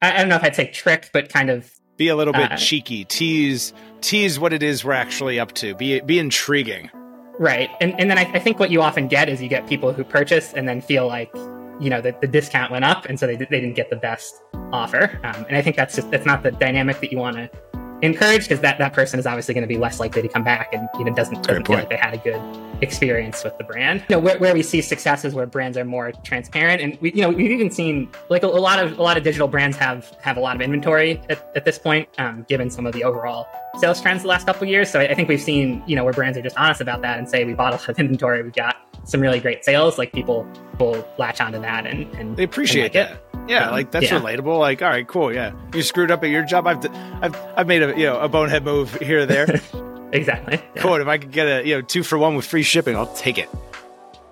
I, 0.00 0.18
don't 0.18 0.28
know 0.28 0.36
if 0.36 0.42
I'd 0.42 0.56
say 0.56 0.70
trick, 0.70 1.10
but 1.12 1.28
kind 1.28 1.50
of 1.50 1.70
be 1.96 2.08
a 2.08 2.16
little 2.16 2.32
bit 2.32 2.52
uh, 2.52 2.56
cheeky, 2.56 3.04
tease, 3.04 3.72
tease 4.00 4.38
what 4.38 4.52
it 4.52 4.62
is 4.62 4.84
we're 4.84 4.92
actually 4.92 5.38
up 5.38 5.52
to, 5.52 5.74
be, 5.74 6.00
be 6.00 6.18
intriguing. 6.18 6.90
Right. 7.38 7.70
And, 7.80 7.98
and 7.98 8.10
then 8.10 8.18
I, 8.18 8.22
I, 8.32 8.38
think 8.38 8.58
what 8.58 8.70
you 8.70 8.82
often 8.82 9.08
get 9.08 9.28
is 9.28 9.40
you 9.40 9.48
get 9.48 9.66
people 9.66 9.92
who 9.92 10.04
purchase 10.04 10.52
and 10.52 10.68
then 10.68 10.80
feel 10.80 11.06
like, 11.06 11.34
you 11.80 11.88
know, 11.88 12.00
that 12.00 12.20
the 12.20 12.26
discount 12.26 12.70
went 12.70 12.84
up. 12.84 13.06
And 13.06 13.18
so 13.18 13.26
they, 13.26 13.36
they 13.36 13.46
didn't 13.46 13.74
get 13.74 13.90
the 13.90 13.96
best 13.96 14.42
offer. 14.72 15.18
Um, 15.24 15.46
and 15.48 15.56
I 15.56 15.62
think 15.62 15.76
that's 15.76 15.96
just, 15.96 16.10
that's 16.10 16.26
not 16.26 16.42
the 16.42 16.50
dynamic 16.52 17.00
that 17.00 17.10
you 17.10 17.18
want 17.18 17.36
to 17.36 17.81
encourage 18.02 18.42
because 18.42 18.60
that, 18.60 18.78
that 18.78 18.92
person 18.92 19.18
is 19.18 19.26
obviously 19.26 19.54
going 19.54 19.62
to 19.62 19.68
be 19.68 19.78
less 19.78 20.00
likely 20.00 20.22
to 20.22 20.28
come 20.28 20.42
back 20.44 20.72
and, 20.72 20.88
you 20.98 21.04
know, 21.04 21.14
doesn't, 21.14 21.42
doesn't 21.44 21.66
feel 21.66 21.76
like 21.76 21.88
they 21.88 21.96
had 21.96 22.14
a 22.14 22.18
good 22.18 22.40
experience 22.82 23.44
with 23.44 23.56
the 23.58 23.64
brand. 23.64 24.00
You 24.08 24.16
know, 24.16 24.18
where, 24.18 24.38
where 24.38 24.52
we 24.52 24.62
see 24.62 24.82
success 24.82 25.24
is 25.24 25.34
where 25.34 25.46
brands 25.46 25.78
are 25.78 25.84
more 25.84 26.12
transparent. 26.24 26.82
And 26.82 26.98
we, 27.00 27.12
you 27.12 27.22
know, 27.22 27.30
we've 27.30 27.50
even 27.50 27.70
seen 27.70 28.10
like 28.28 28.42
a, 28.42 28.46
a 28.46 28.48
lot 28.48 28.84
of, 28.84 28.98
a 28.98 29.02
lot 29.02 29.16
of 29.16 29.22
digital 29.22 29.46
brands 29.46 29.76
have, 29.76 30.10
have 30.20 30.36
a 30.36 30.40
lot 30.40 30.56
of 30.56 30.62
inventory 30.62 31.20
at, 31.30 31.48
at 31.54 31.64
this 31.64 31.78
point, 31.78 32.08
um, 32.18 32.44
given 32.48 32.70
some 32.70 32.86
of 32.86 32.92
the 32.92 33.04
overall 33.04 33.46
sales 33.78 34.02
trends 34.02 34.22
the 34.22 34.28
last 34.28 34.46
couple 34.46 34.66
years. 34.66 34.90
So 34.90 35.00
I 35.00 35.14
think 35.14 35.28
we've 35.28 35.40
seen, 35.40 35.82
you 35.86 35.94
know, 35.94 36.04
where 36.04 36.12
brands 36.12 36.36
are 36.36 36.42
just 36.42 36.56
honest 36.56 36.80
about 36.80 37.02
that 37.02 37.18
and 37.18 37.28
say 37.28 37.44
we 37.44 37.54
bought 37.54 37.72
a 37.72 37.76
lot 37.76 37.88
of 37.88 37.98
inventory, 37.98 38.42
we've 38.42 38.52
got 38.52 38.76
some 39.04 39.20
really 39.20 39.40
great 39.40 39.64
sales. 39.64 39.98
Like 39.98 40.12
people 40.12 40.46
will 40.78 41.06
latch 41.18 41.40
onto 41.40 41.60
that 41.60 41.86
and, 41.86 42.12
and 42.14 42.36
they 42.36 42.44
appreciate 42.44 42.94
and 42.94 42.94
like 42.94 43.08
that. 43.32 43.38
It. 43.40 43.50
Yeah, 43.50 43.66
um, 43.66 43.72
like 43.72 43.90
that's 43.90 44.06
yeah. 44.06 44.20
relatable. 44.20 44.58
Like, 44.58 44.82
all 44.82 44.88
right, 44.88 45.06
cool. 45.06 45.32
Yeah, 45.32 45.52
you 45.74 45.82
screwed 45.82 46.10
up 46.10 46.22
at 46.22 46.30
your 46.30 46.44
job. 46.44 46.66
I've, 46.66 46.84
I've, 47.22 47.36
I've 47.56 47.66
made 47.66 47.82
a 47.82 47.88
you 47.98 48.06
know 48.06 48.18
a 48.20 48.28
bonehead 48.28 48.64
move 48.64 48.94
here 48.94 49.20
or 49.20 49.26
there. 49.26 49.60
exactly. 50.12 50.60
Yeah. 50.76 50.82
Cool. 50.82 50.96
If 50.96 51.08
I 51.08 51.18
could 51.18 51.32
get 51.32 51.46
a 51.46 51.66
you 51.66 51.74
know 51.74 51.82
two 51.82 52.02
for 52.02 52.18
one 52.18 52.36
with 52.36 52.46
free 52.46 52.62
shipping, 52.62 52.96
I'll 52.96 53.12
take 53.14 53.38
it. 53.38 53.48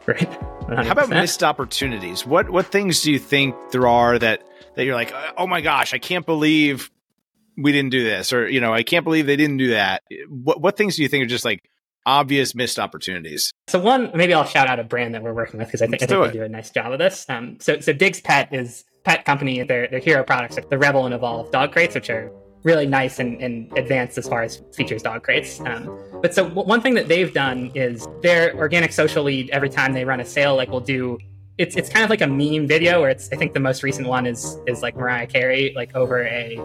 Right. 0.06 0.30
100%. 0.62 0.84
How 0.84 0.92
about 0.92 1.08
missed 1.08 1.42
opportunities? 1.42 2.24
What 2.24 2.50
what 2.50 2.66
things 2.66 3.02
do 3.02 3.12
you 3.12 3.18
think 3.18 3.54
there 3.72 3.88
are 3.88 4.18
that 4.18 4.42
that 4.76 4.84
you're 4.84 4.94
like, 4.94 5.12
oh 5.36 5.46
my 5.46 5.60
gosh, 5.60 5.92
I 5.92 5.98
can't 5.98 6.24
believe 6.24 6.90
we 7.56 7.72
didn't 7.72 7.90
do 7.90 8.04
this, 8.04 8.32
or 8.32 8.48
you 8.48 8.60
know, 8.60 8.72
I 8.72 8.82
can't 8.82 9.04
believe 9.04 9.26
they 9.26 9.36
didn't 9.36 9.58
do 9.58 9.70
that. 9.70 10.02
What 10.28 10.60
what 10.60 10.76
things 10.76 10.96
do 10.96 11.02
you 11.02 11.08
think 11.08 11.24
are 11.24 11.28
just 11.28 11.44
like 11.44 11.68
obvious 12.06 12.54
missed 12.54 12.78
opportunities? 12.78 13.52
So 13.68 13.78
one, 13.78 14.10
maybe 14.14 14.34
I'll 14.34 14.44
shout 14.44 14.68
out 14.68 14.78
a 14.78 14.84
brand 14.84 15.14
that 15.14 15.22
we're 15.22 15.34
working 15.34 15.58
with 15.58 15.68
because 15.68 15.82
I 15.82 15.86
think, 15.86 16.02
I 16.02 16.06
think 16.06 16.32
they 16.32 16.38
do 16.38 16.44
a 16.44 16.48
nice 16.48 16.70
job 16.70 16.92
of 16.92 16.98
this. 16.98 17.26
Um, 17.28 17.58
so 17.60 17.80
so 17.80 17.92
Diggs 17.92 18.20
Pet 18.20 18.52
is 18.52 18.84
pet 19.04 19.24
company. 19.24 19.62
Their 19.62 19.88
their 19.88 20.00
hero 20.00 20.24
products 20.24 20.58
are 20.58 20.62
the 20.62 20.76
Revol 20.76 21.06
and 21.06 21.14
Evolv 21.14 21.50
dog 21.50 21.72
crates, 21.72 21.94
which 21.94 22.10
are 22.10 22.30
really 22.62 22.86
nice 22.86 23.18
and, 23.18 23.40
and 23.40 23.72
advanced 23.78 24.18
as 24.18 24.28
far 24.28 24.42
as 24.42 24.62
features 24.74 25.02
dog 25.02 25.22
crates. 25.22 25.60
Um, 25.60 25.98
but 26.20 26.34
so 26.34 26.48
one 26.48 26.82
thing 26.82 26.94
that 26.94 27.08
they've 27.08 27.32
done 27.32 27.72
is 27.74 28.06
their 28.22 28.54
organic 28.56 28.92
social 28.92 29.24
lead 29.24 29.48
every 29.50 29.70
time 29.70 29.94
they 29.94 30.04
run 30.04 30.20
a 30.20 30.26
sale, 30.26 30.56
like 30.56 30.70
we'll 30.70 30.80
do 30.80 31.18
it's 31.60 31.76
it's 31.76 31.90
kind 31.90 32.04
of 32.04 32.10
like 32.10 32.22
a 32.22 32.26
meme 32.26 32.66
video 32.66 33.02
where 33.02 33.10
it's 33.10 33.30
I 33.32 33.36
think 33.36 33.52
the 33.52 33.60
most 33.60 33.82
recent 33.82 34.08
one 34.08 34.26
is 34.26 34.58
is 34.66 34.82
like 34.82 34.96
Mariah 34.96 35.26
Carey 35.26 35.72
like 35.76 35.94
over 35.94 36.24
a 36.24 36.58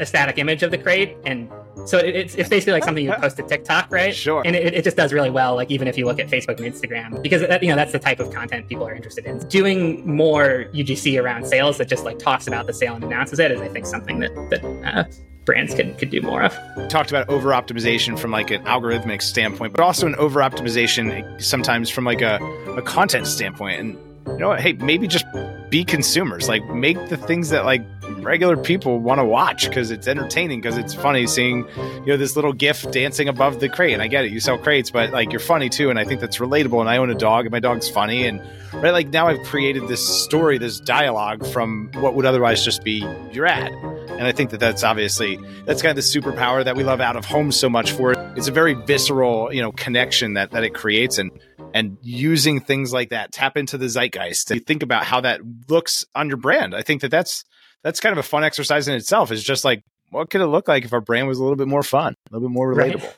a 0.00 0.06
static 0.06 0.38
image 0.38 0.62
of 0.62 0.70
the 0.70 0.78
crate 0.78 1.16
and 1.24 1.50
so 1.86 1.98
it, 1.98 2.14
it's, 2.14 2.34
it's 2.34 2.48
basically 2.48 2.74
like 2.74 2.84
something 2.84 3.04
you 3.04 3.12
post 3.14 3.36
to 3.36 3.42
TikTok, 3.42 3.90
right? 3.90 4.14
Sure. 4.14 4.42
And 4.44 4.54
it, 4.54 4.74
it 4.74 4.84
just 4.84 4.96
does 4.96 5.12
really 5.12 5.30
well, 5.30 5.54
like 5.54 5.70
even 5.70 5.88
if 5.88 5.96
you 5.98 6.06
look 6.06 6.20
at 6.20 6.28
Facebook 6.28 6.58
and 6.58 6.72
Instagram, 6.72 7.22
because 7.22 7.42
that, 7.42 7.62
you 7.62 7.68
know 7.68 7.76
that's 7.76 7.92
the 7.92 7.98
type 7.98 8.20
of 8.20 8.32
content 8.32 8.68
people 8.68 8.86
are 8.86 8.94
interested 8.94 9.24
in. 9.24 9.38
Doing 9.48 10.06
more 10.06 10.66
UGC 10.72 11.20
around 11.20 11.46
sales 11.46 11.78
that 11.78 11.88
just 11.88 12.04
like 12.04 12.18
talks 12.18 12.46
about 12.46 12.66
the 12.66 12.72
sale 12.72 12.94
and 12.94 13.04
announces 13.04 13.38
it 13.38 13.50
is, 13.50 13.60
I 13.60 13.68
think, 13.68 13.86
something 13.86 14.20
that 14.20 14.34
that 14.50 14.64
uh, 14.84 15.04
brands 15.44 15.74
could 15.74 15.98
could 15.98 16.10
do 16.10 16.20
more 16.20 16.42
of. 16.42 16.56
Talked 16.88 17.10
about 17.10 17.28
over 17.28 17.50
optimization 17.50 18.18
from 18.18 18.30
like 18.30 18.50
an 18.50 18.62
algorithmic 18.64 19.22
standpoint, 19.22 19.72
but 19.72 19.82
also 19.82 20.06
an 20.06 20.14
over 20.16 20.40
optimization 20.40 21.40
sometimes 21.42 21.90
from 21.90 22.04
like 22.04 22.22
a, 22.22 22.38
a 22.76 22.82
content 22.82 23.26
standpoint. 23.26 23.80
And 23.80 23.98
you 24.26 24.38
know 24.38 24.48
what? 24.48 24.60
Hey, 24.60 24.74
maybe 24.74 25.06
just 25.06 25.24
be 25.70 25.84
consumers. 25.84 26.48
Like 26.48 26.64
make 26.66 27.08
the 27.08 27.16
things 27.16 27.50
that 27.50 27.64
like 27.64 27.82
regular 28.22 28.56
people 28.56 28.98
want 28.98 29.18
to 29.18 29.24
watch 29.24 29.68
because 29.68 29.90
it's 29.90 30.06
entertaining 30.06 30.60
because 30.60 30.78
it's 30.78 30.94
funny 30.94 31.26
seeing 31.26 31.66
you 31.76 32.06
know 32.06 32.16
this 32.16 32.36
little 32.36 32.52
gif 32.52 32.90
dancing 32.90 33.28
above 33.28 33.60
the 33.60 33.68
crate 33.68 33.92
and 33.92 34.02
i 34.02 34.06
get 34.06 34.24
it 34.24 34.32
you 34.32 34.40
sell 34.40 34.58
crates 34.58 34.90
but 34.90 35.10
like 35.12 35.32
you're 35.32 35.40
funny 35.40 35.68
too 35.68 35.90
and 35.90 35.98
i 35.98 36.04
think 36.04 36.20
that's 36.20 36.38
relatable 36.38 36.80
and 36.80 36.88
i 36.88 36.96
own 36.96 37.10
a 37.10 37.14
dog 37.14 37.44
and 37.44 37.52
my 37.52 37.60
dog's 37.60 37.88
funny 37.88 38.26
and 38.26 38.40
right 38.74 38.92
like 38.92 39.08
now 39.08 39.26
i've 39.26 39.42
created 39.44 39.86
this 39.88 40.06
story 40.24 40.58
this 40.58 40.80
dialogue 40.80 41.44
from 41.46 41.90
what 41.94 42.14
would 42.14 42.24
otherwise 42.24 42.64
just 42.64 42.84
be 42.84 43.06
your 43.32 43.46
ad 43.46 43.72
and 44.10 44.22
i 44.22 44.32
think 44.32 44.50
that 44.50 44.60
that's 44.60 44.84
obviously 44.84 45.38
that's 45.64 45.82
kind 45.82 45.96
of 45.96 46.04
the 46.04 46.20
superpower 46.20 46.64
that 46.64 46.76
we 46.76 46.84
love 46.84 47.00
out 47.00 47.16
of 47.16 47.24
home 47.24 47.52
so 47.52 47.68
much 47.68 47.92
for. 47.92 48.12
It's 48.36 48.48
a 48.48 48.52
very 48.52 48.74
visceral 48.74 49.52
you 49.52 49.62
know 49.62 49.72
connection 49.72 50.34
that 50.34 50.50
that 50.50 50.64
it 50.64 50.74
creates 50.74 51.18
and 51.18 51.30
and 51.74 51.98
using 52.02 52.60
things 52.60 52.92
like 52.92 53.10
that 53.10 53.32
tap 53.32 53.56
into 53.56 53.78
the 53.78 53.88
zeitgeist 53.88 54.50
and 54.50 54.66
think 54.66 54.82
about 54.82 55.04
how 55.04 55.20
that 55.20 55.40
looks 55.68 56.04
on 56.14 56.28
your 56.28 56.36
brand 56.36 56.74
i 56.74 56.82
think 56.82 57.00
that 57.00 57.10
that's 57.10 57.44
that's 57.82 58.00
kind 58.00 58.12
of 58.12 58.18
a 58.18 58.22
fun 58.22 58.44
exercise 58.44 58.88
in 58.88 58.94
itself. 58.94 59.30
Is 59.30 59.42
just 59.42 59.64
like, 59.64 59.82
what 60.10 60.30
could 60.30 60.40
it 60.40 60.46
look 60.46 60.68
like 60.68 60.84
if 60.84 60.92
our 60.92 61.00
brand 61.00 61.26
was 61.26 61.38
a 61.38 61.42
little 61.42 61.56
bit 61.56 61.68
more 61.68 61.82
fun, 61.82 62.14
a 62.30 62.34
little 62.34 62.48
bit 62.48 62.54
more 62.54 62.74
relatable? 62.74 63.12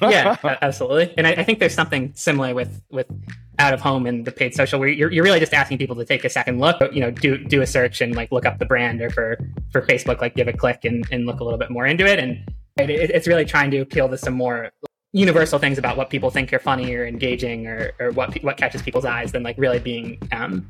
Right. 0.00 0.12
yeah, 0.12 0.36
absolutely. 0.62 1.14
And 1.16 1.26
I, 1.26 1.32
I, 1.32 1.44
think 1.44 1.58
there's 1.58 1.74
something 1.74 2.12
similar 2.14 2.54
with 2.54 2.80
with 2.90 3.06
out 3.58 3.74
of 3.74 3.80
home 3.80 4.06
and 4.06 4.24
the 4.24 4.32
paid 4.32 4.54
social, 4.54 4.78
where 4.78 4.88
you're, 4.88 5.10
you're 5.10 5.24
really 5.24 5.40
just 5.40 5.52
asking 5.52 5.78
people 5.78 5.96
to 5.96 6.04
take 6.04 6.24
a 6.24 6.30
second 6.30 6.60
look, 6.60 6.80
you 6.92 7.00
know, 7.00 7.10
do 7.10 7.38
do 7.38 7.60
a 7.60 7.66
search 7.66 8.00
and 8.00 8.14
like 8.14 8.30
look 8.30 8.46
up 8.46 8.58
the 8.58 8.66
brand, 8.66 9.02
or 9.02 9.10
for 9.10 9.38
for 9.72 9.82
Facebook, 9.82 10.20
like 10.20 10.34
give 10.34 10.48
a 10.48 10.52
click 10.52 10.84
and, 10.84 11.04
and 11.10 11.26
look 11.26 11.40
a 11.40 11.44
little 11.44 11.58
bit 11.58 11.70
more 11.70 11.86
into 11.86 12.06
it. 12.06 12.18
And 12.18 12.44
it, 12.76 12.90
it's 12.90 13.26
really 13.26 13.44
trying 13.44 13.70
to 13.72 13.78
appeal 13.78 14.08
to 14.08 14.16
some 14.16 14.34
more 14.34 14.70
universal 15.12 15.58
things 15.58 15.78
about 15.78 15.96
what 15.96 16.10
people 16.10 16.30
think 16.30 16.52
are 16.52 16.58
funny 16.58 16.94
or 16.94 17.06
engaging 17.06 17.66
or, 17.66 17.92
or 17.98 18.10
what 18.10 18.36
what 18.42 18.56
catches 18.56 18.82
people's 18.82 19.04
eyes 19.04 19.32
than 19.32 19.42
like 19.42 19.56
really 19.58 19.78
being 19.78 20.18
um, 20.32 20.66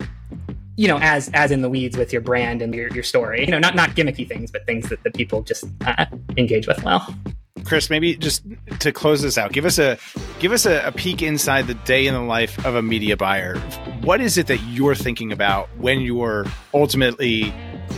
you 0.78 0.86
know, 0.86 0.98
as 1.02 1.28
as 1.34 1.50
in 1.50 1.60
the 1.60 1.68
weeds 1.68 1.96
with 1.96 2.12
your 2.12 2.22
brand 2.22 2.62
and 2.62 2.72
your, 2.72 2.88
your 2.90 3.02
story. 3.02 3.44
You 3.44 3.50
know, 3.50 3.58
not 3.58 3.74
not 3.74 3.90
gimmicky 3.90 4.26
things, 4.26 4.52
but 4.52 4.64
things 4.64 4.88
that 4.90 5.02
the 5.02 5.10
people 5.10 5.42
just 5.42 5.64
uh, 5.84 6.06
engage 6.36 6.68
with 6.68 6.82
well. 6.84 7.14
Chris, 7.64 7.90
maybe 7.90 8.14
just 8.14 8.44
to 8.78 8.92
close 8.92 9.20
this 9.20 9.36
out, 9.36 9.52
give 9.52 9.64
us 9.64 9.80
a 9.80 9.98
give 10.38 10.52
us 10.52 10.66
a, 10.66 10.86
a, 10.86 10.92
peek 10.92 11.20
inside 11.20 11.66
the 11.66 11.74
day 11.74 12.06
in 12.06 12.14
the 12.14 12.20
life 12.20 12.64
of 12.64 12.76
a 12.76 12.82
media 12.82 13.16
buyer. 13.16 13.58
What 14.02 14.20
is 14.20 14.38
it 14.38 14.46
that 14.46 14.58
you're 14.58 14.94
thinking 14.94 15.32
about 15.32 15.68
when 15.78 16.00
you're 16.00 16.46
ultimately 16.72 17.52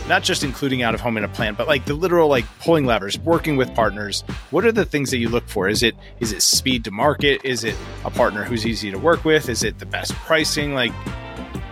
not 0.07 0.23
just 0.23 0.43
including 0.43 0.83
out 0.83 0.93
of 0.93 1.01
home 1.01 1.17
in 1.17 1.23
a 1.23 1.29
plan, 1.29 1.55
but 1.55 1.67
like 1.67 1.85
the 1.85 1.93
literal 1.93 2.27
like 2.27 2.45
pulling 2.59 2.85
levers, 2.85 3.17
working 3.19 3.57
with 3.57 3.73
partners? 3.73 4.23
What 4.49 4.65
are 4.65 4.71
the 4.71 4.85
things 4.85 5.11
that 5.11 5.17
you 5.17 5.29
look 5.29 5.47
for? 5.47 5.67
Is 5.67 5.83
it 5.83 5.95
is 6.19 6.31
it 6.31 6.41
speed 6.41 6.83
to 6.85 6.91
market? 6.91 7.41
Is 7.43 7.63
it 7.63 7.75
a 8.05 8.11
partner 8.11 8.43
who's 8.43 8.65
easy 8.65 8.91
to 8.91 8.97
work 8.97 9.25
with? 9.25 9.49
Is 9.49 9.63
it 9.63 9.79
the 9.79 9.85
best 9.85 10.13
pricing? 10.13 10.73
Like 10.73 10.91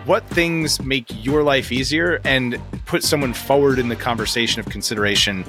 what 0.05 0.23
things 0.27 0.81
make 0.81 1.05
your 1.23 1.43
life 1.43 1.71
easier 1.71 2.19
and 2.23 2.59
put 2.85 3.03
someone 3.03 3.33
forward 3.33 3.77
in 3.77 3.89
the 3.89 3.95
conversation 3.95 4.59
of 4.59 4.65
consideration 4.65 5.45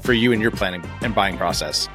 for 0.00 0.12
you 0.12 0.32
and 0.32 0.42
your 0.42 0.50
planning 0.50 0.82
and 1.02 1.14
buying 1.14 1.36
process? 1.36 1.88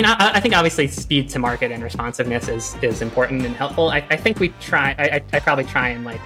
I, 0.00 0.32
I 0.34 0.40
think 0.40 0.54
obviously 0.54 0.88
speed 0.88 1.28
to 1.30 1.38
market 1.38 1.70
and 1.72 1.82
responsiveness 1.82 2.48
is 2.48 2.76
is 2.82 3.00
important 3.00 3.46
and 3.46 3.56
helpful. 3.56 3.88
I, 3.88 4.06
I 4.10 4.16
think 4.16 4.38
we 4.38 4.50
try. 4.60 4.94
I, 4.98 5.22
I, 5.32 5.40
probably 5.40 5.64
try 5.64 5.88
and 5.88 6.04
like 6.04 6.20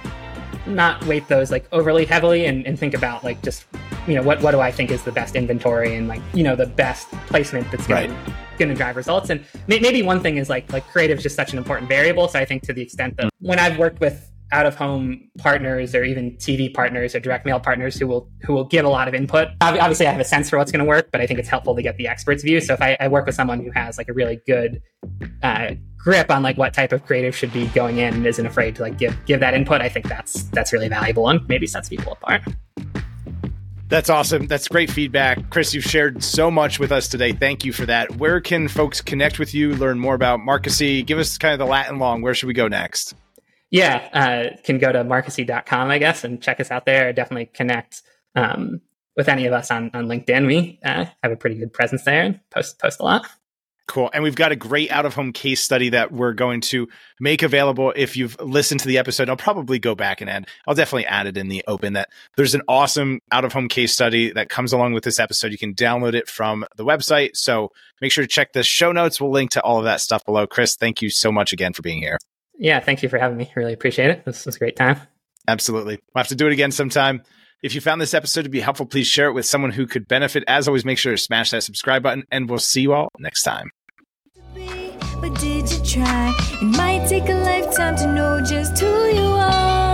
not 0.71 1.03
weight 1.05 1.27
those 1.27 1.51
like 1.51 1.65
overly 1.71 2.05
heavily 2.05 2.45
and, 2.45 2.65
and 2.65 2.77
think 2.77 2.93
about 2.93 3.23
like 3.23 3.41
just 3.41 3.65
you 4.07 4.15
know 4.15 4.23
what 4.23 4.41
what 4.41 4.51
do 4.51 4.59
I 4.59 4.71
think 4.71 4.91
is 4.91 5.03
the 5.03 5.11
best 5.11 5.35
inventory 5.35 5.95
and 5.95 6.07
like 6.07 6.21
you 6.33 6.43
know 6.43 6.55
the 6.55 6.65
best 6.65 7.11
placement 7.27 7.69
that's 7.71 7.85
going 7.87 8.09
right. 8.09 8.57
to 8.57 8.73
drive 8.73 8.95
results. 8.95 9.29
And 9.29 9.43
may, 9.67 9.79
maybe 9.79 10.01
one 10.01 10.19
thing 10.19 10.37
is 10.37 10.49
like 10.49 10.71
like 10.71 10.87
creative 10.87 11.17
is 11.17 11.23
just 11.23 11.35
such 11.35 11.51
an 11.51 11.57
important 11.57 11.87
variable. 11.87 12.27
So 12.27 12.39
I 12.39 12.45
think 12.45 12.63
to 12.63 12.73
the 12.73 12.81
extent 12.81 13.17
that 13.17 13.25
mm. 13.25 13.29
when 13.39 13.59
I've 13.59 13.77
worked 13.77 13.99
with 13.99 14.30
out 14.51 14.65
of 14.65 14.75
home 14.75 15.29
partners 15.37 15.95
or 15.95 16.03
even 16.03 16.31
TV 16.37 16.73
partners 16.73 17.15
or 17.15 17.19
direct 17.19 17.45
mail 17.45 17.59
partners 17.59 17.97
who 17.97 18.07
will 18.07 18.29
who 18.43 18.53
will 18.53 18.65
give 18.65 18.85
a 18.85 18.89
lot 18.89 19.07
of 19.07 19.13
input. 19.13 19.49
Obviously, 19.61 20.07
I 20.07 20.11
have 20.11 20.19
a 20.19 20.25
sense 20.25 20.49
for 20.49 20.57
what's 20.57 20.71
going 20.71 20.83
to 20.83 20.85
work, 20.85 21.09
but 21.11 21.21
I 21.21 21.27
think 21.27 21.39
it's 21.39 21.49
helpful 21.49 21.75
to 21.75 21.81
get 21.81 21.97
the 21.97 22.07
expert's 22.07 22.43
view. 22.43 22.59
So 22.61 22.73
if 22.73 22.81
I, 22.81 22.97
I 22.99 23.07
work 23.07 23.25
with 23.25 23.35
someone 23.35 23.63
who 23.63 23.71
has 23.71 23.97
like 23.97 24.09
a 24.09 24.13
really 24.13 24.41
good 24.45 24.81
uh, 25.43 25.71
grip 25.97 26.29
on 26.29 26.43
like 26.43 26.57
what 26.57 26.73
type 26.73 26.91
of 26.91 27.05
creative 27.05 27.35
should 27.35 27.53
be 27.53 27.67
going 27.67 27.99
in 27.99 28.13
and 28.13 28.25
isn't 28.25 28.45
afraid 28.45 28.75
to 28.75 28.81
like 28.81 28.97
give 28.97 29.17
give 29.25 29.39
that 29.39 29.53
input, 29.53 29.81
I 29.81 29.89
think 29.89 30.07
that's 30.07 30.43
that's 30.43 30.73
really 30.73 30.89
valuable 30.89 31.29
and 31.29 31.47
maybe 31.47 31.67
sets 31.67 31.89
people 31.89 32.13
apart. 32.13 32.41
That's 33.87 34.09
awesome. 34.09 34.47
That's 34.47 34.69
great 34.69 34.89
feedback. 34.89 35.49
Chris, 35.49 35.73
you've 35.73 35.83
shared 35.83 36.23
so 36.23 36.49
much 36.49 36.79
with 36.79 36.93
us 36.93 37.09
today. 37.09 37.33
Thank 37.33 37.65
you 37.65 37.73
for 37.73 37.85
that. 37.85 38.15
Where 38.15 38.39
can 38.39 38.69
folks 38.69 39.01
connect 39.01 39.37
with 39.37 39.53
you, 39.53 39.75
learn 39.75 39.99
more 39.99 40.15
about 40.15 40.39
Markacy? 40.39 41.05
Give 41.05 41.19
us 41.19 41.37
kind 41.37 41.51
of 41.51 41.59
the 41.59 41.65
Latin 41.65 41.99
long. 41.99 42.21
Where 42.21 42.33
should 42.33 42.47
we 42.47 42.53
go 42.53 42.69
next? 42.69 43.13
Yeah, 43.71 44.09
uh, 44.13 44.61
can 44.63 44.77
go 44.77 44.91
to 44.91 45.03
markacy.com, 45.03 45.89
I 45.89 45.97
guess, 45.97 46.23
and 46.23 46.41
check 46.41 46.59
us 46.59 46.71
out 46.71 46.85
there. 46.85 47.13
Definitely 47.13 47.47
connect 47.47 48.03
um, 48.35 48.81
with 49.15 49.29
any 49.29 49.45
of 49.45 49.53
us 49.53 49.71
on, 49.71 49.89
on 49.93 50.07
LinkedIn. 50.07 50.45
We 50.45 50.79
uh, 50.83 51.05
have 51.23 51.31
a 51.31 51.37
pretty 51.37 51.55
good 51.55 51.73
presence 51.73 52.03
there 52.03 52.21
and 52.21 52.39
post 52.51 52.79
post 52.79 52.99
a 52.99 53.03
lot. 53.03 53.25
Cool. 53.87 54.09
And 54.13 54.23
we've 54.23 54.35
got 54.35 54.53
a 54.53 54.55
great 54.55 54.89
out 54.89 55.05
of 55.05 55.15
home 55.15 55.33
case 55.33 55.61
study 55.61 55.89
that 55.89 56.13
we're 56.13 56.31
going 56.31 56.61
to 56.61 56.87
make 57.19 57.43
available. 57.43 57.91
If 57.93 58.15
you've 58.15 58.39
listened 58.39 58.79
to 58.81 58.87
the 58.87 58.97
episode, 58.97 59.27
I'll 59.27 59.35
probably 59.35 59.79
go 59.79 59.95
back 59.95 60.21
and 60.21 60.29
add, 60.29 60.47
I'll 60.65 60.75
definitely 60.75 61.07
add 61.07 61.27
it 61.27 61.35
in 61.35 61.49
the 61.49 61.61
open 61.67 61.93
that 61.93 62.07
there's 62.37 62.55
an 62.55 62.61
awesome 62.69 63.19
out 63.33 63.43
of 63.43 63.51
home 63.51 63.67
case 63.67 63.91
study 63.91 64.31
that 64.31 64.47
comes 64.47 64.71
along 64.71 64.93
with 64.93 65.03
this 65.03 65.19
episode. 65.19 65.51
You 65.51 65.57
can 65.57 65.73
download 65.73 66.13
it 66.13 66.29
from 66.29 66.63
the 66.77 66.85
website. 66.85 67.31
So 67.33 67.69
make 67.99 68.13
sure 68.13 68.23
to 68.23 68.29
check 68.29 68.53
the 68.53 68.63
show 68.63 68.93
notes. 68.93 69.19
We'll 69.19 69.31
link 69.31 69.51
to 69.51 69.61
all 69.61 69.79
of 69.79 69.83
that 69.83 69.99
stuff 69.99 70.23
below. 70.23 70.47
Chris, 70.47 70.77
thank 70.77 71.01
you 71.01 71.09
so 71.09 71.29
much 71.29 71.51
again 71.51 71.73
for 71.73 71.81
being 71.81 72.01
here. 72.01 72.17
Yeah. 72.61 72.79
Thank 72.79 73.03
you 73.03 73.09
for 73.09 73.17
having 73.17 73.37
me. 73.37 73.51
Really 73.55 73.73
appreciate 73.73 74.11
it. 74.11 74.23
This 74.23 74.45
was 74.45 74.55
a 74.55 74.59
great 74.59 74.75
time. 74.77 75.01
Absolutely. 75.47 75.95
We'll 76.13 76.21
have 76.21 76.27
to 76.29 76.35
do 76.35 76.47
it 76.47 76.53
again 76.53 76.71
sometime. 76.71 77.23
If 77.63 77.75
you 77.75 77.81
found 77.81 77.99
this 77.99 78.13
episode 78.13 78.43
to 78.43 78.49
be 78.49 78.59
helpful, 78.59 78.85
please 78.85 79.07
share 79.07 79.27
it 79.27 79.33
with 79.33 79.45
someone 79.45 79.71
who 79.71 79.85
could 79.85 80.07
benefit. 80.07 80.43
As 80.47 80.67
always, 80.67 80.85
make 80.85 80.97
sure 80.97 81.11
to 81.11 81.17
smash 81.17 81.51
that 81.51 81.63
subscribe 81.63 82.01
button, 82.01 82.23
and 82.31 82.49
we'll 82.49 82.59
see 82.59 82.81
you 82.81 82.93
all 82.93 83.09
next 83.19 83.43
time. 83.43 83.69
But 84.55 85.35
did 85.39 85.71
you 85.71 85.83
try? 85.83 86.33
It 86.61 86.63
might 86.63 87.07
take 87.07 87.29
a 87.29 87.33
lifetime 87.33 87.95
to 87.97 88.13
know 88.13 88.41
just 88.41 88.79
who 88.79 88.87
you 88.87 89.21
are. 89.21 89.90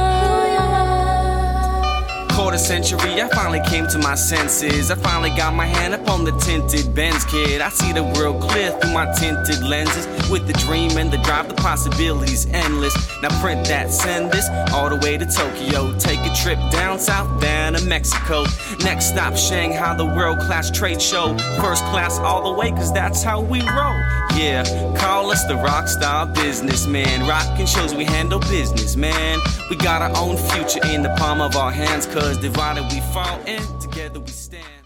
Quarter 2.38 2.60
century, 2.60 3.20
I 3.20 3.28
finally 3.30 3.62
came 3.68 3.88
to 3.88 3.98
my 3.98 4.14
senses. 4.14 4.92
I 4.92 4.96
finally 4.96 5.32
got 5.32 5.56
my 5.56 5.66
hand 5.66 5.96
up 5.96 6.08
on 6.08 6.24
the 6.24 6.32
tinted 6.34 6.94
Benz 6.94 7.26
kid. 7.26 7.62
I 7.62 7.70
see 7.70 7.94
the 7.94 8.04
world 8.04 8.44
clear 8.44 8.70
through 8.74 8.94
my 8.94 9.12
tinted 9.14 9.64
lenses. 9.64 10.06
With 10.30 10.46
the 10.46 10.54
dream 10.54 10.92
and 11.00 11.12
the 11.12 11.18
drive, 11.18 11.48
the 11.48 11.56
possibilities 11.56 12.46
endless. 12.54 12.94
Now 13.24 13.42
print 13.42 13.68
that, 13.70 13.92
send 13.92 14.32
this 14.32 14.48
all 14.72 14.88
the 14.88 14.98
way 14.98 15.18
to 15.18 15.26
Tokyo. 15.26 15.98
Take 15.98 16.20
a 16.20 16.36
trip 16.36 16.60
down 16.72 17.00
south, 17.00 17.42
down 17.42 17.74
to 17.74 17.84
Mexico. 17.86 18.46
Next 18.84 19.08
stop, 19.08 19.36
Shanghai, 19.36 19.96
the 19.96 20.06
world 20.06 20.38
class 20.38 20.70
trade 20.70 21.02
show. 21.02 21.36
First 21.60 21.84
class 21.86 22.20
all 22.20 22.54
the 22.54 22.60
way, 22.60 22.70
cause 22.70 22.94
that's 22.94 23.24
how 23.24 23.42
we 23.42 23.62
roll. 23.62 24.27
Yeah, 24.38 24.64
call 24.96 25.32
us 25.32 25.46
the 25.46 25.56
rock 25.56 25.88
star 25.88 26.28
businessman. 26.28 27.28
Rockin' 27.28 27.66
shows 27.66 27.96
we 27.96 28.06
handle 28.06 28.40
business, 28.40 28.96
man. 28.96 29.40
We 29.68 29.76
got 29.78 30.04
our 30.04 30.16
own 30.16 30.38
future 30.38 30.86
in 30.86 31.02
the 31.02 31.10
palm 31.18 31.42
of 31.42 31.56
our 31.56 31.72
hands, 31.72 32.06
cause 32.06 32.38
divided 32.38 32.84
we 32.94 33.00
fall 33.14 33.40
and 33.48 33.82
together 33.82 34.20
we 34.20 34.28
stand. 34.28 34.77